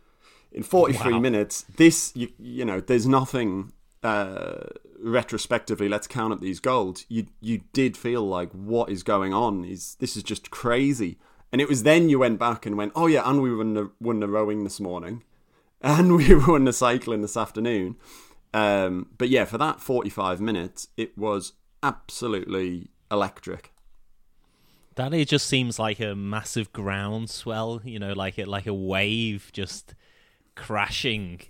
in 0.52 0.62
43 0.62 1.14
wow. 1.14 1.18
minutes, 1.18 1.62
this, 1.76 2.12
you, 2.14 2.28
you 2.38 2.64
know, 2.64 2.80
there's 2.80 3.06
nothing 3.06 3.72
uh, 4.02 4.64
retrospectively, 5.02 5.88
let's 5.88 6.06
count 6.06 6.32
up 6.32 6.40
these 6.40 6.60
goals. 6.60 7.04
You 7.08 7.26
you 7.40 7.62
did 7.72 7.96
feel 7.96 8.22
like 8.22 8.52
what 8.52 8.90
is 8.90 9.02
going 9.02 9.34
on? 9.34 9.64
Is 9.64 9.96
this 9.96 10.16
is 10.16 10.22
just 10.22 10.50
crazy? 10.50 11.18
And 11.50 11.60
it 11.60 11.68
was 11.68 11.82
then 11.82 12.08
you 12.08 12.18
went 12.18 12.38
back 12.38 12.64
and 12.64 12.78
went, 12.78 12.92
oh 12.96 13.06
yeah, 13.06 13.22
and 13.28 13.42
we 13.42 13.54
won 13.54 13.74
the 13.74 13.90
won 14.00 14.20
the 14.20 14.28
rowing 14.28 14.64
this 14.64 14.80
morning, 14.80 15.22
and 15.82 16.16
we 16.16 16.34
won 16.34 16.64
the 16.64 16.72
cycling 16.72 17.22
this 17.22 17.36
afternoon. 17.36 17.96
Um, 18.54 19.08
but 19.18 19.28
yeah, 19.28 19.44
for 19.44 19.58
that 19.58 19.80
forty 19.80 20.10
five 20.10 20.40
minutes, 20.40 20.88
it 20.96 21.16
was 21.16 21.52
absolutely 21.82 22.90
electric. 23.10 23.72
That 24.94 25.14
it 25.14 25.28
just 25.28 25.46
seems 25.46 25.78
like 25.78 26.00
a 26.00 26.14
massive 26.14 26.72
groundswell, 26.72 27.80
you 27.84 27.98
know, 27.98 28.12
like 28.12 28.38
a 28.38 28.44
like 28.44 28.66
a 28.66 28.74
wave 28.74 29.50
just 29.52 29.94
crashing 30.54 31.40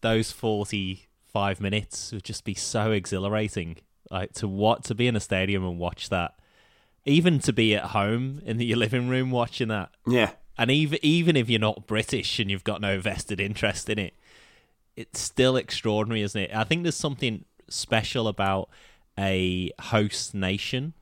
those 0.00 0.30
forty 0.30 1.07
five 1.32 1.60
minutes 1.60 2.12
would 2.12 2.24
just 2.24 2.44
be 2.44 2.54
so 2.54 2.92
exhilarating. 2.92 3.78
Like 4.10 4.32
to 4.34 4.48
what 4.48 4.84
to 4.84 4.94
be 4.94 5.06
in 5.06 5.16
a 5.16 5.20
stadium 5.20 5.64
and 5.64 5.78
watch 5.78 6.08
that, 6.08 6.34
even 7.04 7.40
to 7.40 7.52
be 7.52 7.74
at 7.74 7.84
home 7.86 8.40
in 8.44 8.60
your 8.60 8.78
living 8.84 9.08
room 9.08 9.30
watching 9.30 9.68
that. 9.68 9.90
Yeah, 10.06 10.30
and 10.56 10.70
even 10.70 10.98
even 11.02 11.36
if 11.36 11.48
you're 11.50 11.60
not 11.60 11.86
British 11.86 12.38
and 12.38 12.50
you've 12.50 12.64
got 12.64 12.80
no 12.80 13.00
vested 13.00 13.40
interest 13.40 13.88
in 13.88 13.98
it, 13.98 14.14
it's 14.96 15.20
still 15.20 15.56
extraordinary, 15.56 16.22
isn't 16.22 16.40
it? 16.40 16.50
I 16.54 16.64
think 16.64 16.82
there's 16.82 16.96
something 16.96 17.44
special 17.68 18.28
about 18.28 18.70
a 19.18 19.70
host 19.80 20.34
nation 20.34 20.94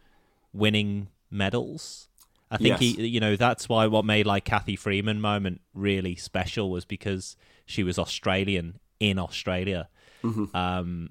winning 0.53 1.09
medals. 1.31 2.09
I 2.51 2.59
think 2.59 2.81
yes. 2.81 2.81
he, 2.81 3.07
you 3.07 3.21
know, 3.21 3.37
that's 3.37 3.69
why 3.69 3.87
what 3.87 4.05
made 4.05 4.27
like 4.27 4.45
Cathy 4.45 4.77
Freeman 4.77 5.21
moment 5.21 5.61
really 5.75 6.15
special 6.15 6.71
was 6.71 6.85
because 6.85 7.37
she 7.65 7.83
was 7.83 7.99
Australian 7.99 8.79
in 9.01 9.19
Australia, 9.19 9.89
mm-hmm. 10.27 10.57
um, 10.57 11.11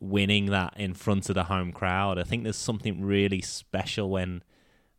winning 0.00 0.46
that 0.46 0.74
in 0.76 0.94
front 0.94 1.28
of 1.28 1.34
the 1.34 1.44
home 1.44 1.72
crowd. 1.72 2.18
I 2.18 2.24
think 2.24 2.42
there's 2.42 2.56
something 2.56 3.04
really 3.04 3.40
special 3.40 4.10
when 4.10 4.42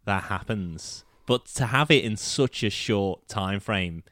that 0.06 0.24
happens. 0.24 1.04
But 1.26 1.46
to 1.56 1.68
have 1.68 1.90
it 1.92 2.04
in 2.04 2.18
such 2.18 2.64
a 2.64 2.70
short 2.70 3.28
time 3.28 3.60
frame, 3.60 4.04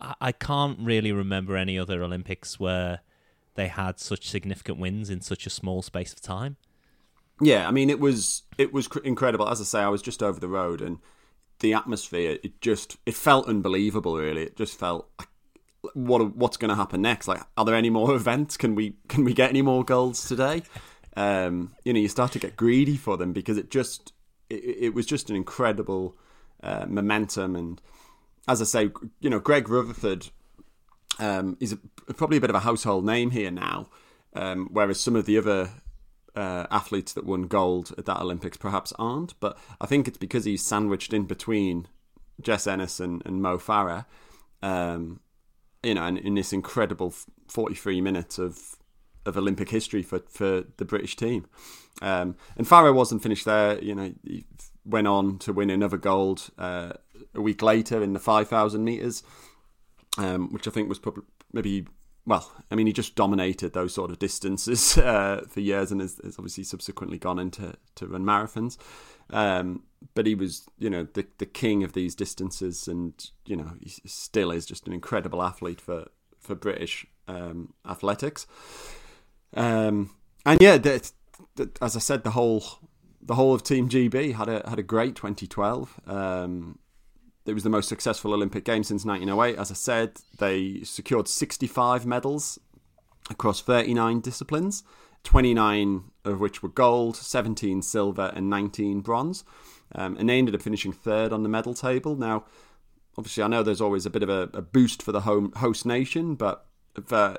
I, 0.00 0.14
I 0.20 0.32
can't 0.32 0.78
really 0.80 1.12
remember 1.12 1.56
any 1.56 1.78
other 1.78 2.02
Olympics 2.02 2.60
where 2.60 3.00
they 3.54 3.68
had 3.68 3.98
such 3.98 4.28
significant 4.28 4.78
wins 4.78 5.10
in 5.10 5.20
such 5.20 5.46
a 5.46 5.50
small 5.50 5.82
space 5.82 6.12
of 6.12 6.20
time. 6.20 6.56
Yeah, 7.40 7.68
I 7.68 7.70
mean 7.70 7.90
it 7.90 8.00
was 8.00 8.42
it 8.56 8.72
was 8.72 8.88
incredible. 9.04 9.48
As 9.48 9.60
I 9.60 9.64
say, 9.64 9.80
I 9.80 9.88
was 9.88 10.02
just 10.02 10.22
over 10.22 10.40
the 10.40 10.48
road 10.48 10.80
and 10.80 10.98
the 11.60 11.74
atmosphere 11.74 12.38
it 12.42 12.60
just 12.60 12.96
it 13.04 13.14
felt 13.14 13.48
unbelievable. 13.48 14.16
Really, 14.16 14.42
it 14.42 14.56
just 14.56 14.78
felt 14.78 15.10
what 15.94 16.36
what's 16.36 16.56
going 16.56 16.68
to 16.68 16.74
happen 16.74 17.02
next? 17.02 17.28
Like, 17.28 17.42
are 17.56 17.64
there 17.64 17.74
any 17.74 17.90
more 17.90 18.14
events? 18.16 18.56
Can 18.56 18.74
we 18.74 18.96
can 19.08 19.24
we 19.24 19.34
get 19.34 19.50
any 19.50 19.62
more 19.62 19.84
goals 19.84 20.26
today? 20.26 20.62
Um, 21.18 21.74
you 21.82 21.94
know, 21.94 21.98
you 21.98 22.08
start 22.08 22.32
to 22.32 22.38
get 22.38 22.56
greedy 22.56 22.98
for 22.98 23.16
them 23.16 23.32
because 23.32 23.56
it 23.56 23.70
just 23.70 24.12
it, 24.50 24.56
it 24.56 24.94
was 24.94 25.06
just 25.06 25.30
an 25.30 25.36
incredible 25.36 26.14
uh, 26.62 26.84
momentum. 26.86 27.56
And 27.56 27.80
as 28.46 28.60
I 28.60 28.64
say, 28.64 28.90
you 29.20 29.30
know, 29.30 29.40
Greg 29.40 29.68
Rutherford 29.68 30.28
um, 31.18 31.56
is 31.60 31.72
a, 31.72 31.78
probably 32.14 32.36
a 32.36 32.40
bit 32.40 32.50
of 32.50 32.56
a 32.56 32.60
household 32.60 33.06
name 33.06 33.30
here 33.30 33.50
now, 33.50 33.88
um, 34.34 34.68
whereas 34.70 35.00
some 35.00 35.16
of 35.16 35.24
the 35.24 35.38
other 35.38 35.70
uh, 36.34 36.66
athletes 36.70 37.14
that 37.14 37.24
won 37.24 37.44
gold 37.44 37.94
at 37.96 38.04
that 38.04 38.20
Olympics 38.20 38.58
perhaps 38.58 38.92
aren't. 38.98 39.38
But 39.40 39.58
I 39.80 39.86
think 39.86 40.06
it's 40.06 40.18
because 40.18 40.44
he's 40.44 40.64
sandwiched 40.64 41.12
in 41.12 41.24
between 41.24 41.88
Jess 42.40 42.66
Ennis 42.66 43.00
and, 43.00 43.22
and 43.24 43.40
Mo 43.40 43.58
Farah. 43.58 44.04
Um, 44.62 45.20
you 45.86 45.94
know, 45.94 46.06
in, 46.06 46.16
in 46.18 46.34
this 46.34 46.52
incredible 46.52 47.14
43 47.48 48.00
minutes 48.00 48.38
of 48.38 48.76
of 49.24 49.36
Olympic 49.36 49.68
history 49.70 50.02
for, 50.02 50.20
for 50.28 50.64
the 50.76 50.84
British 50.84 51.16
team. 51.16 51.46
Um, 52.00 52.36
and 52.56 52.66
Farah 52.66 52.94
wasn't 52.94 53.22
finished 53.22 53.44
there. 53.44 53.82
You 53.82 53.94
know, 53.94 54.14
he 54.22 54.46
went 54.84 55.08
on 55.08 55.38
to 55.38 55.52
win 55.52 55.68
another 55.68 55.96
gold 55.96 56.50
uh, 56.58 56.92
a 57.34 57.40
week 57.40 57.60
later 57.60 58.02
in 58.02 58.12
the 58.12 58.20
5,000 58.20 58.84
metres, 58.84 59.24
um, 60.16 60.52
which 60.52 60.68
I 60.68 60.70
think 60.70 60.88
was 60.88 61.00
probably 61.00 61.24
maybe, 61.52 61.86
well, 62.26 62.50
I 62.70 62.74
mean, 62.74 62.86
he 62.86 62.92
just 62.92 63.14
dominated 63.14 63.72
those 63.72 63.94
sort 63.94 64.10
of 64.10 64.18
distances 64.18 64.98
uh, 64.98 65.44
for 65.48 65.60
years 65.60 65.92
and 65.92 66.00
has, 66.00 66.20
has, 66.22 66.38
obviously 66.38 66.64
subsequently 66.64 67.18
gone 67.18 67.38
into 67.38 67.74
to 67.94 68.06
run 68.06 68.24
marathons. 68.24 68.76
Um, 69.30 69.84
but 70.14 70.26
he 70.26 70.34
was, 70.34 70.66
you 70.78 70.90
know, 70.90 71.06
the 71.14 71.26
the 71.38 71.46
king 71.46 71.82
of 71.82 71.92
these 71.92 72.14
distances, 72.14 72.86
and 72.88 73.12
you 73.44 73.56
know, 73.56 73.72
he 73.80 73.90
still 74.06 74.50
is 74.50 74.66
just 74.66 74.86
an 74.86 74.92
incredible 74.92 75.42
athlete 75.42 75.80
for 75.80 76.08
for 76.40 76.54
British 76.54 77.06
um, 77.28 77.74
athletics. 77.88 78.46
Um, 79.54 80.10
and 80.44 80.60
yeah, 80.60 80.78
the, 80.78 81.10
the, 81.56 81.70
as 81.80 81.96
I 81.96 82.00
said, 82.00 82.24
the 82.24 82.30
whole 82.30 82.64
the 83.22 83.34
whole 83.34 83.54
of 83.54 83.62
Team 83.62 83.88
GB 83.88 84.34
had 84.34 84.48
a 84.48 84.68
had 84.68 84.78
a 84.78 84.84
great 84.84 85.16
2012. 85.16 86.00
Um, 86.06 86.78
it 87.46 87.54
was 87.54 87.62
the 87.62 87.70
most 87.70 87.88
successful 87.88 88.34
Olympic 88.34 88.64
Games 88.64 88.88
since 88.88 89.04
1908. 89.04 89.58
As 89.58 89.70
I 89.70 89.74
said, 89.74 90.18
they 90.38 90.80
secured 90.82 91.28
65 91.28 92.04
medals 92.04 92.58
across 93.30 93.60
39 93.60 94.20
disciplines. 94.20 94.82
29 95.26 96.04
of 96.24 96.38
which 96.38 96.62
were 96.62 96.68
gold, 96.68 97.16
17 97.16 97.82
silver, 97.82 98.32
and 98.34 98.48
19 98.48 99.00
bronze. 99.00 99.44
Um, 99.94 100.16
and 100.16 100.28
they 100.28 100.38
ended 100.38 100.54
up 100.54 100.62
finishing 100.62 100.92
third 100.92 101.32
on 101.32 101.42
the 101.42 101.48
medal 101.48 101.74
table. 101.74 102.16
Now, 102.16 102.44
obviously, 103.18 103.42
I 103.42 103.48
know 103.48 103.62
there's 103.62 103.80
always 103.80 104.06
a 104.06 104.10
bit 104.10 104.22
of 104.22 104.28
a, 104.28 104.48
a 104.54 104.62
boost 104.62 105.02
for 105.02 105.10
the 105.10 105.22
home 105.22 105.52
host 105.56 105.84
nation, 105.84 106.36
but 106.36 106.66
for, 107.04 107.38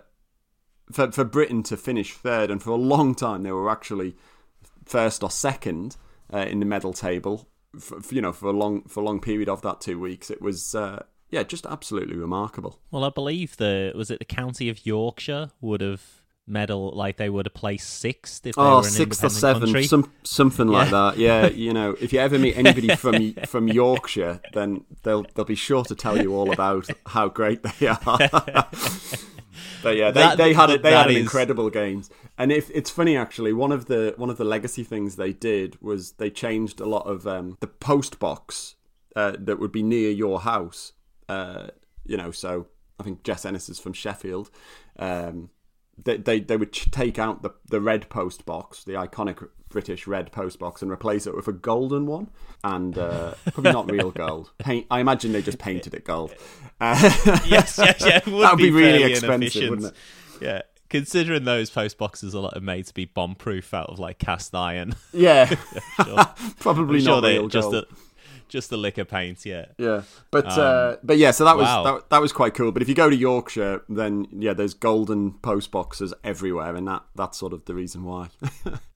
for 0.92 1.12
for 1.12 1.24
Britain 1.24 1.64
to 1.64 1.78
finish 1.78 2.14
third, 2.14 2.52
and 2.52 2.62
for 2.62 2.72
a 2.72 2.76
long 2.76 3.16
time 3.16 3.44
they 3.44 3.52
were 3.52 3.70
actually 3.70 4.16
first 4.86 5.24
or 5.24 5.32
second 5.32 5.96
uh, 6.34 6.40
in 6.40 6.60
the 6.60 6.66
medal 6.66 6.94
table. 6.94 7.48
For, 7.80 8.00
you 8.10 8.22
know, 8.22 8.34
for 8.34 8.48
a 8.48 8.54
long 8.54 8.84
for 8.84 9.02
a 9.02 9.04
long 9.04 9.20
period 9.20 9.50
of 9.50 9.62
that 9.62 9.82
two 9.82 10.00
weeks, 10.00 10.30
it 10.30 10.42
was. 10.42 10.76
Uh, 10.76 11.04
yeah, 11.30 11.44
just 11.44 11.66
absolutely 11.66 12.16
remarkable. 12.16 12.80
Well, 12.90 13.04
I 13.04 13.10
believe 13.10 13.58
the 13.58 13.92
was 13.96 14.10
it 14.10 14.20
the 14.20 14.26
county 14.26 14.70
of 14.70 14.86
Yorkshire 14.86 15.52
would 15.60 15.82
have 15.82 16.02
medal 16.48 16.92
like 16.96 17.18
they 17.18 17.30
would 17.30 17.46
have 17.46 17.54
placed 17.54 17.90
sixth 18.00 18.46
if 18.46 18.56
they 18.56 18.62
oh, 18.62 18.78
were 18.78 18.78
an 18.78 18.84
sixth 18.86 19.24
or 19.24 19.30
seventh, 19.30 19.86
some, 19.86 20.10
something 20.24 20.70
yeah. 20.70 20.78
like 20.78 20.90
that. 20.92 21.18
Yeah, 21.18 21.48
you 21.48 21.74
know, 21.74 21.96
if 22.00 22.14
you 22.14 22.20
ever 22.20 22.40
meet 22.40 22.58
anybody 22.58 22.96
from 22.96 23.34
from 23.46 23.68
Yorkshire, 23.68 24.42
then 24.54 24.86
they'll 25.04 25.26
they'll 25.36 25.46
be 25.46 25.56
sure 25.56 25.84
to 25.86 25.96
tell 25.96 26.22
you 26.22 26.34
all 26.34 26.52
about 26.52 26.88
how 27.06 27.28
great 27.28 27.62
they 27.64 27.88
are. 27.88 28.70
but 29.84 29.96
yeah, 29.96 30.12
they, 30.12 30.22
that, 30.22 30.38
they 30.38 30.54
had 30.54 30.70
it. 30.70 30.82
They 30.82 30.92
had 30.92 31.10
is... 31.10 31.18
incredible 31.18 31.70
games, 31.70 32.10
and 32.38 32.52
if 32.52 32.70
it's 32.72 32.90
funny 32.90 33.18
actually, 33.18 33.54
one 33.54 33.72
of 33.72 33.86
the 33.86 34.14
one 34.18 34.30
of 34.30 34.38
the 34.38 34.46
legacy 34.46 34.84
things 34.84 35.16
they 35.16 35.34
did 35.34 35.82
was 35.82 36.14
they 36.14 36.30
changed 36.30 36.80
a 36.80 36.86
lot 36.86 37.06
of 37.08 37.28
um, 37.28 37.58
the 37.60 37.68
post 37.68 38.20
box 38.20 38.76
uh, 39.16 39.34
that 39.40 39.60
would 39.60 39.72
be 39.72 39.84
near 39.84 40.12
your 40.12 40.42
house. 40.42 40.94
Uh, 41.28 41.68
you 42.06 42.18
know, 42.18 42.32
so 42.32 42.68
I 43.00 43.04
think 43.04 43.24
Jess 43.24 43.46
Ennis 43.46 43.70
is 43.70 43.80
from 43.80 43.94
Sheffield. 43.94 44.50
Um, 44.98 45.50
they, 46.04 46.18
they, 46.18 46.40
they 46.40 46.58
would 46.58 46.74
take 46.74 47.20
out 47.20 47.42
the, 47.42 47.52
the 47.70 47.82
red 47.82 48.10
post 48.10 48.46
box, 48.46 48.84
the 48.84 48.94
iconic 48.94 49.48
British 49.70 50.08
red 50.08 50.32
post 50.32 50.60
box, 50.60 50.82
and 50.82 50.92
replace 50.92 51.28
it 51.28 51.36
with 51.36 51.48
a 51.48 51.54
golden 51.54 52.06
one. 52.06 52.30
And 52.64 52.98
uh, 52.98 53.34
probably 53.54 53.72
not 53.72 53.92
real 53.92 54.12
gold. 54.12 54.52
Paint. 54.58 54.88
I 54.90 55.00
imagine 55.00 55.32
they 55.32 55.42
just 55.42 55.60
painted 55.60 55.94
it 55.94 56.04
gold. 56.04 56.34
Uh, 56.80 56.98
yes, 57.46 57.78
yes, 57.78 58.02
yeah. 58.02 58.22
Would 58.30 58.44
that 58.44 58.52
would 58.54 58.58
be, 58.58 58.66
be 58.66 58.72
really 58.72 59.12
expensive, 59.12 59.70
wouldn't 59.70 59.94
it? 59.94 59.96
Yeah. 60.42 60.62
Considering 60.90 61.44
those 61.44 61.70
post 61.70 61.98
boxes 61.98 62.34
are 62.34 62.50
made 62.62 62.86
to 62.88 62.94
be 62.94 63.06
bomb 63.06 63.36
proof 63.36 63.74
out 63.74 63.90
of 63.90 64.00
like 64.00 64.20
cast 64.20 64.56
iron. 64.56 64.96
Yeah, 65.12 65.54
probably 66.60 67.00
I'm 67.00 67.04
not 67.04 67.24
sure 67.24 67.30
real 67.30 67.48
just 67.50 67.72
gold. 67.72 67.86
A, 67.92 68.07
just 68.50 68.70
the 68.70 68.78
lick 68.78 68.98
of 68.98 69.08
paint, 69.08 69.46
yeah. 69.46 69.66
Yeah, 69.78 70.04
but 70.32 70.46
uh, 70.48 70.98
but 71.04 71.18
yeah, 71.18 71.32
so 71.32 71.46
that 71.46 71.58
was 71.58 71.66
wow. 71.66 71.84
that, 71.84 72.10
that 72.10 72.22
was 72.22 72.32
quite 72.32 72.54
cool. 72.54 72.72
But 72.72 72.82
if 72.82 72.90
you 72.90 72.96
go 72.96 73.10
to 73.10 73.16
Yorkshire, 73.16 73.84
then 73.90 74.28
yeah, 74.32 74.54
there's 74.54 74.74
golden 74.74 75.34
post 75.34 75.72
boxes 75.72 76.14
everywhere, 76.24 76.76
and 76.76 76.88
that 76.88 77.04
that's 77.16 77.38
sort 77.38 77.54
of 77.54 77.66
the 77.66 77.74
reason 77.74 78.04
why. 78.04 78.30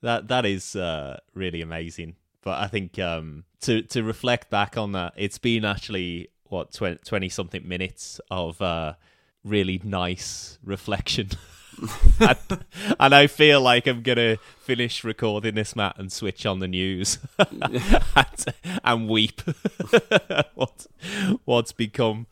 That 0.02 0.28
that 0.28 0.44
is 0.44 0.74
uh, 0.74 1.20
really 1.32 1.62
amazing. 1.62 2.16
But 2.42 2.58
I 2.58 2.66
think 2.66 2.98
um, 2.98 3.44
to 3.60 3.82
to 3.82 4.02
reflect 4.02 4.50
back 4.50 4.76
on 4.76 4.92
that, 4.92 5.12
it's 5.16 5.38
been 5.38 5.64
actually 5.64 6.28
what 6.44 6.72
twenty 6.72 7.28
something 7.28 7.66
minutes 7.66 8.20
of 8.30 8.60
uh, 8.60 8.94
really 9.44 9.80
nice 9.84 10.58
reflection. 10.64 11.30
and, 12.20 12.64
and 12.98 13.14
I 13.14 13.26
feel 13.26 13.60
like 13.60 13.86
I'm 13.86 14.02
gonna 14.02 14.36
finish 14.58 15.04
recording 15.04 15.54
this, 15.54 15.74
Matt, 15.74 15.98
and 15.98 16.12
switch 16.12 16.46
on 16.46 16.58
the 16.58 16.68
news 16.68 17.18
and, 17.38 18.44
and 18.84 19.08
weep. 19.08 19.40
what 20.54 20.86
what's 21.44 21.72
become 21.72 22.26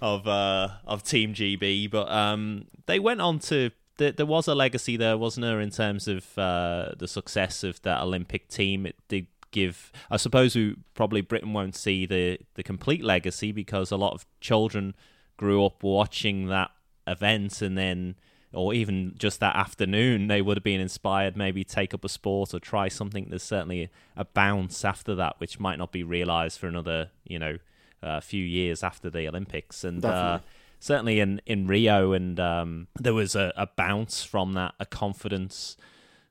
of 0.00 0.26
uh, 0.26 0.68
of 0.86 1.02
Team 1.02 1.34
GB? 1.34 1.90
But 1.90 2.10
um, 2.10 2.66
they 2.86 2.98
went 2.98 3.20
on 3.20 3.38
to. 3.40 3.70
There, 3.98 4.12
there 4.12 4.26
was 4.26 4.46
a 4.46 4.54
legacy 4.54 4.98
there, 4.98 5.16
wasn't 5.16 5.46
there, 5.46 5.60
in 5.60 5.70
terms 5.70 6.06
of 6.06 6.36
uh, 6.38 6.90
the 6.98 7.08
success 7.08 7.64
of 7.64 7.80
that 7.82 8.02
Olympic 8.02 8.48
team. 8.48 8.84
It 8.86 8.96
did 9.08 9.26
give. 9.52 9.90
I 10.10 10.18
suppose 10.18 10.54
we 10.54 10.76
probably 10.94 11.22
Britain 11.22 11.52
won't 11.52 11.76
see 11.76 12.06
the 12.06 12.38
the 12.54 12.62
complete 12.62 13.02
legacy 13.02 13.52
because 13.52 13.90
a 13.90 13.96
lot 13.96 14.12
of 14.12 14.26
children 14.40 14.94
grew 15.36 15.64
up 15.64 15.82
watching 15.82 16.48
that 16.48 16.70
event 17.06 17.62
and 17.62 17.76
then 17.76 18.16
or 18.56 18.74
even 18.74 19.14
just 19.18 19.40
that 19.40 19.54
afternoon, 19.54 20.28
they 20.28 20.42
would 20.42 20.56
have 20.56 20.64
been 20.64 20.80
inspired 20.80 21.36
maybe 21.36 21.62
take 21.62 21.92
up 21.92 22.04
a 22.04 22.08
sport 22.08 22.54
or 22.54 22.58
try 22.58 22.88
something. 22.88 23.26
There's 23.28 23.42
certainly 23.42 23.90
a 24.16 24.24
bounce 24.24 24.84
after 24.84 25.14
that, 25.14 25.38
which 25.38 25.60
might 25.60 25.78
not 25.78 25.92
be 25.92 26.02
realised 26.02 26.58
for 26.58 26.66
another, 26.66 27.10
you 27.24 27.38
know, 27.38 27.58
a 28.02 28.08
uh, 28.08 28.20
few 28.20 28.42
years 28.42 28.82
after 28.82 29.10
the 29.10 29.28
Olympics. 29.28 29.84
And 29.84 30.04
uh, 30.04 30.40
certainly 30.80 31.20
in, 31.20 31.40
in 31.46 31.66
Rio, 31.66 32.12
and 32.12 32.38
um, 32.40 32.88
there 32.98 33.14
was 33.14 33.34
a, 33.34 33.52
a, 33.56 33.66
bounce 33.66 34.22
from 34.22 34.52
that, 34.54 34.74
a 34.80 34.86
confidence. 34.86 35.76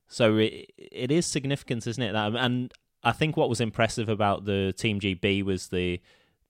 So 0.07 0.38
it 0.38 0.71
it 0.77 1.11
is 1.11 1.25
significant, 1.25 1.88
isn't 1.88 2.03
it? 2.03 2.15
And 2.15 2.73
I 3.03 3.11
think 3.11 3.38
what 3.38 3.49
was 3.49 3.61
impressive 3.61 4.09
about 4.09 4.45
the 4.45 4.73
Team 4.77 4.99
GB 4.99 5.43
was 5.43 5.69
the 5.69 6.01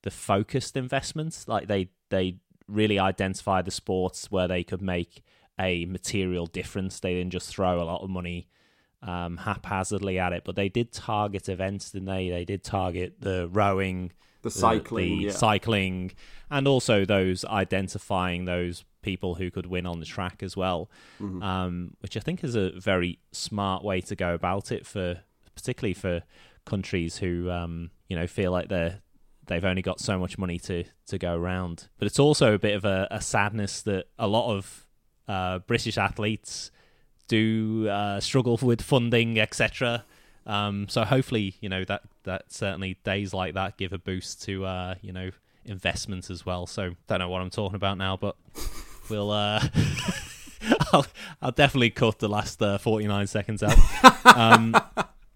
the 0.04 0.12
focused 0.12 0.78
investments. 0.78 1.48
Like 1.48 1.68
they 1.68 1.90
they 2.10 2.38
really 2.68 3.00
identified 3.00 3.66
the 3.66 3.72
sports 3.72 4.32
where 4.32 4.48
they 4.48 4.64
could 4.64 4.82
make 4.82 5.24
a 5.60 5.86
material 5.86 6.46
difference. 6.46 7.00
They 7.00 7.14
didn't 7.14 7.32
just 7.32 7.50
throw 7.50 7.82
a 7.82 7.84
lot 7.84 8.02
of 8.02 8.10
money 8.10 8.48
um, 9.02 9.38
haphazardly 9.38 10.20
at 10.20 10.34
it, 10.34 10.44
but 10.46 10.56
they 10.56 10.70
did 10.70 10.92
target 10.92 11.50
events, 11.50 11.92
didn't 11.92 12.08
they? 12.08 12.30
They 12.30 12.46
did 12.46 12.64
target 12.64 13.16
the 13.20 13.48
rowing, 13.50 14.12
the 14.42 14.50
cycling, 14.50 15.20
the, 15.20 15.26
yeah. 15.26 15.32
cycling, 15.32 16.12
and 16.50 16.68
also 16.68 17.06
those 17.06 17.46
identifying 17.46 18.46
those 18.46 18.84
people 19.02 19.36
who 19.36 19.52
could 19.52 19.68
win 19.68 19.86
on 19.86 20.00
the 20.00 20.06
track 20.06 20.42
as 20.42 20.58
well, 20.58 20.90
mm-hmm. 21.22 21.42
um, 21.44 21.96
which 22.00 22.18
I 22.18 22.20
think 22.20 22.44
is 22.44 22.56
a 22.56 22.72
very 22.72 23.20
smart 23.32 23.84
way 23.84 24.02
to 24.02 24.16
go 24.16 24.34
about 24.34 24.72
it 24.72 24.86
for, 24.86 25.20
particularly 25.56 25.94
for 25.94 26.24
countries 26.66 27.18
who 27.18 27.52
um, 27.52 27.92
you 28.10 28.16
know 28.16 28.28
feel 28.28 28.52
like 28.52 28.70
they're 28.70 29.02
they've 29.48 29.64
only 29.64 29.84
got 29.84 30.00
so 30.00 30.18
much 30.18 30.38
money 30.38 30.58
to 30.60 30.84
to 31.08 31.18
go 31.18 31.36
around. 31.36 31.90
But 31.98 32.08
it's 32.08 32.20
also 32.20 32.54
a 32.54 32.60
bit 32.60 32.76
of 32.76 32.86
a, 32.86 33.08
a 33.12 33.22
sadness 33.22 33.82
that 33.84 34.08
a 34.18 34.28
lot 34.28 34.52
of 34.52 34.85
uh, 35.28 35.60
British 35.60 35.98
athletes 35.98 36.72
do 37.28 37.88
uh, 37.90 38.20
struggle 38.20 38.60
with 38.62 38.82
funding, 38.82 39.40
etc. 39.40 40.04
Um, 40.46 40.88
so 40.90 41.04
hopefully, 41.04 41.56
you 41.60 41.70
know 41.70 41.84
that 41.86 42.04
that 42.24 42.52
certainly 42.52 42.98
days 43.04 43.34
like 43.34 43.54
that 43.56 43.78
give 43.78 43.94
a 43.94 43.98
boost 43.98 44.44
to 44.44 44.66
uh, 44.66 44.96
you 45.02 45.12
know 45.12 45.32
investments 45.66 46.30
as 46.30 46.46
well. 46.46 46.68
So 46.68 46.96
don't 47.08 47.20
know 47.20 47.30
what 47.30 47.42
I'm 47.42 47.50
talking 47.50 47.76
about 47.76 47.98
now, 47.98 48.18
but 48.18 48.36
we'll. 49.10 49.32
Uh, 49.32 49.62
I'll, 50.94 51.06
I'll 51.42 51.52
definitely 51.52 51.92
cut 51.92 52.20
the 52.20 52.28
last 52.28 52.62
uh, 52.62 52.78
49 52.78 53.28
seconds 53.28 53.62
out. 53.62 53.78
Um, 54.26 54.76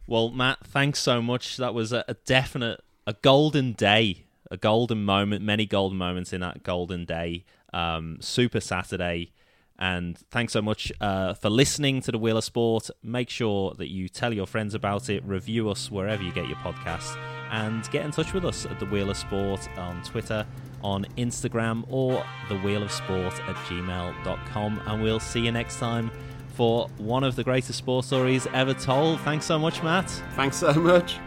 well, 0.08 0.30
Matt, 0.30 0.66
thanks 0.66 1.00
so 1.00 1.22
much. 1.22 1.58
That 1.58 1.74
was 1.74 1.94
a, 1.94 2.04
a 2.08 2.16
definite, 2.16 2.84
a 3.06 3.14
golden 3.14 3.74
day, 3.74 4.24
a 4.50 4.58
golden 4.58 5.06
moment, 5.06 5.44
many 5.44 5.68
golden 5.68 5.98
moments 5.98 6.34
in 6.34 6.42
that 6.42 6.64
golden 6.64 7.06
day. 7.06 7.46
Um, 7.74 8.18
Super 8.20 8.60
Saturday. 8.60 9.32
And 9.80 10.18
thanks 10.30 10.52
so 10.52 10.62
much 10.62 10.92
uh, 11.00 11.34
for 11.34 11.50
listening 11.50 12.02
to 12.02 12.12
the 12.12 12.18
Wheel 12.18 12.38
of 12.38 12.44
Sport. 12.44 12.90
Make 13.02 13.30
sure 13.30 13.74
that 13.76 13.90
you 13.90 14.10
tell 14.10 14.34
your 14.34 14.46
friends 14.46 14.74
about 14.74 15.10
it, 15.10 15.24
review 15.24 15.70
us 15.70 15.90
wherever 15.90 16.22
you 16.22 16.34
get 16.34 16.48
your 16.48 16.58
podcasts, 16.58 17.18
and 17.52 17.90
get 17.90 18.04
in 18.04 18.12
touch 18.12 18.34
with 18.34 18.44
us 18.44 18.66
at 18.66 18.78
the 18.80 18.86
Wheel 18.86 19.10
of 19.10 19.16
Sport 19.16 19.70
on 19.78 20.04
Twitter, 20.04 20.46
on 20.84 21.06
Instagram, 21.18 21.86
or 21.88 22.24
the 22.50 22.58
Wheel 22.58 22.84
of 22.84 22.92
Sport 22.92 23.34
at 23.48 23.56
gmail.com. 23.56 24.82
And 24.86 25.02
we'll 25.02 25.22
see 25.22 25.40
you 25.46 25.52
next 25.54 25.80
time 25.80 26.12
for 26.56 26.90
one 26.98 27.24
of 27.24 27.38
the 27.38 27.44
greatest 27.46 27.78
sports 27.78 28.08
stories 28.08 28.46
ever 28.54 28.74
told. 28.74 29.22
Thanks 29.22 29.46
so 29.46 29.58
much, 29.58 29.82
Matt. 29.82 30.10
Thanks 30.36 30.58
so 30.58 30.74
much. 30.74 31.20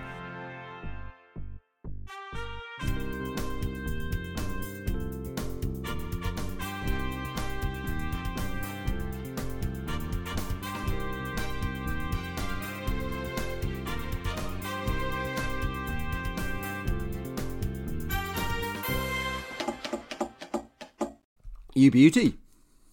You 21.74 21.90
beauty. 21.90 22.41